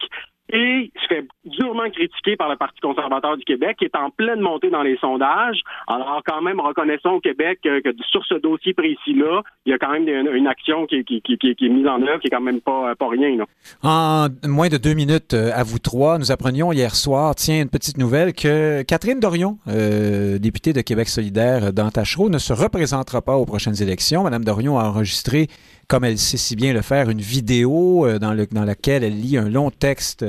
[0.52, 4.40] et se fait durement critiquer par le Parti conservateur du Québec, qui est en pleine
[4.40, 5.60] montée dans les sondages.
[5.86, 9.90] Alors, quand même, reconnaissons au Québec que, sur ce dossier précis-là, il y a quand
[9.90, 13.36] même une, action qui, est mise en œuvre, qui est quand même pas, pas rien.
[13.82, 17.70] En moins de deux minutes euh, à vous trois, nous apprenions hier soir, tiens, une
[17.70, 23.22] petite nouvelle, que Catherine Dorion, euh, députée de Québec solidaire dans Tachereau, ne se représentera
[23.22, 24.24] pas aux prochaines élections.
[24.24, 25.48] Madame Dorion a enregistré
[25.92, 29.20] comme elle sait si bien le faire, une vidéo euh, dans, le, dans laquelle elle
[29.20, 30.24] lit un long texte,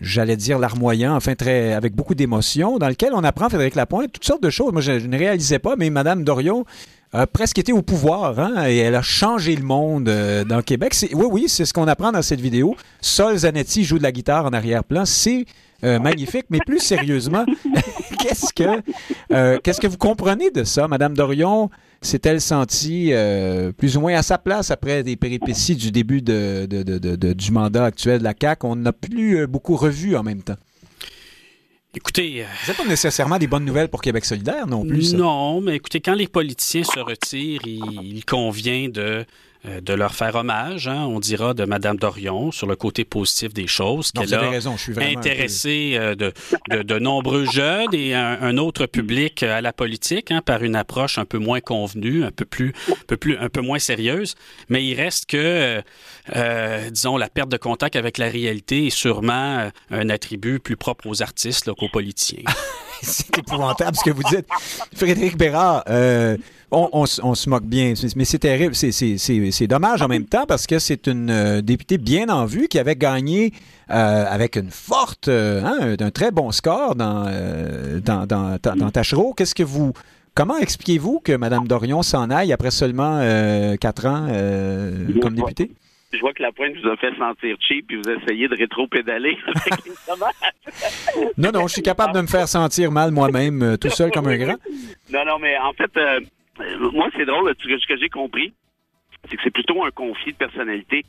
[0.00, 4.24] j'allais dire larmoyant, enfin très avec beaucoup d'émotion, dans lequel on apprend, Frédéric Lapointe, toutes
[4.24, 4.72] sortes de choses.
[4.72, 6.64] Moi, je, ne réalisais pas, mais Madame Dorion
[7.12, 10.94] a presque été au pouvoir, hein, et elle a changé le monde euh, dans Québec.
[11.12, 12.76] Oui, oui, c'est ce qu'on apprend dans cette vidéo.
[13.00, 15.04] Sol Zanetti joue de la guitare en arrière-plan.
[15.04, 15.46] C'est
[15.82, 17.44] euh, magnifique, mais plus sérieusement,
[18.20, 21.70] qu'est-ce que qu'est-ce que vous comprenez de ça, Madame Dorion?
[22.00, 26.66] S'est-elle sentie euh, plus ou moins à sa place après des péripéties du début de,
[27.32, 28.66] du mandat actuel de la CAQ?
[28.66, 30.56] On n'a plus euh, beaucoup revu en même temps.
[31.94, 32.44] Écoutez.
[32.66, 35.14] Ce pas nécessairement des bonnes nouvelles pour Québec solidaire non plus.
[35.14, 39.24] Non, mais écoutez, quand les politiciens se retirent, il convient de euh,
[39.64, 43.66] de leur faire hommage, hein, on dira, de Mme Dorion sur le côté positif des
[43.66, 46.32] choses, qu'elle a raison, je suis intéressé euh, de,
[46.70, 51.24] de, nombreux jeunes et un, autre public à la politique hein, par une approche un
[51.24, 54.36] peu moins convenue, un peu plus, un peu plus, un peu moins sérieuse.
[54.68, 55.82] Mais il reste que,
[56.36, 61.06] euh, disons, la perte de contact avec la réalité est sûrement un attribut plus propre
[61.06, 62.44] aux artistes qu'aux politiciens.
[63.02, 64.46] C'est épouvantable ce que vous dites.
[64.94, 65.84] Frédéric Bérard,
[66.70, 68.74] on, se moque bien, mais c'est terrible.
[68.74, 72.78] C'est dommage en même temps parce que c'est une euh, députée bien en vue qui
[72.78, 73.52] avait gagné
[73.90, 77.26] euh, avec une forte, euh, hein, un, très bon score dans,
[78.04, 79.32] dans, dans, Tachereau.
[79.34, 79.92] Qu'est-ce que vous.
[80.34, 83.20] Comment expliquez-vous que Mme Dorion s'en aille après seulement
[83.80, 84.28] quatre ans
[85.20, 85.72] comme députée?
[86.12, 89.36] Je vois que la pointe vous a fait sentir cheap puis vous essayez de rétro-pédaler
[91.36, 94.36] Non, non, je suis capable de me faire sentir mal moi-même, tout seul comme un
[94.38, 94.56] grand.
[95.12, 96.20] Non, non, mais en fait, euh,
[96.92, 98.52] moi, c'est drôle, ce que j'ai compris,
[99.28, 101.04] c'est que c'est plutôt un conflit de personnalité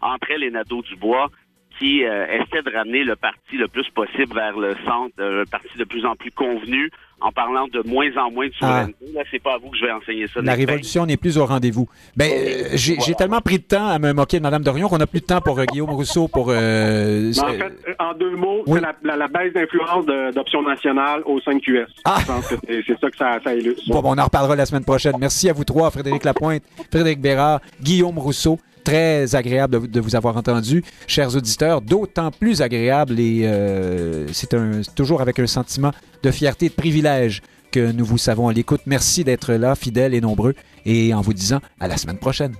[0.00, 0.52] entre elle et
[0.88, 1.30] Dubois
[1.78, 5.50] qui euh, essaie de ramener le parti le plus possible vers le centre, euh, un
[5.50, 6.90] parti de plus en plus convenu,
[7.20, 8.66] en parlant de moins en moins de ah.
[8.66, 9.12] souveraineté.
[9.14, 10.40] Là, c'est pas à vous que je vais enseigner ça.
[10.42, 11.88] La révolution n'est plus au rendez-vous.
[12.16, 12.30] Ben,
[12.74, 15.26] j'ai tellement pris de temps à me moquer de Mme Dorion qu'on n'a plus de
[15.26, 16.48] temps pour Guillaume Rousseau pour.
[16.48, 21.86] en fait, en deux mots, c'est la, baisse d'influence d'Option nationale au 5 QS.
[22.04, 22.18] Ah.
[22.20, 23.82] Je pense que c'est ça que ça, ça illustre.
[23.88, 25.14] Bon, bon, on en reparlera la semaine prochaine.
[25.20, 30.36] Merci à vous trois, Frédéric Lapointe, Frédéric Bérard, Guillaume Rousseau très agréable de, vous avoir
[30.36, 34.48] entendu, chers auditeurs, d'autant plus agréable et euh, c'est
[34.94, 38.80] toujours avec un sentiment de fierté et de privilège que nous vous savons à l'écoute.
[38.86, 40.54] Merci d'être là, fidèles et nombreux,
[40.84, 42.54] et en vous disant à la semaine prochaine.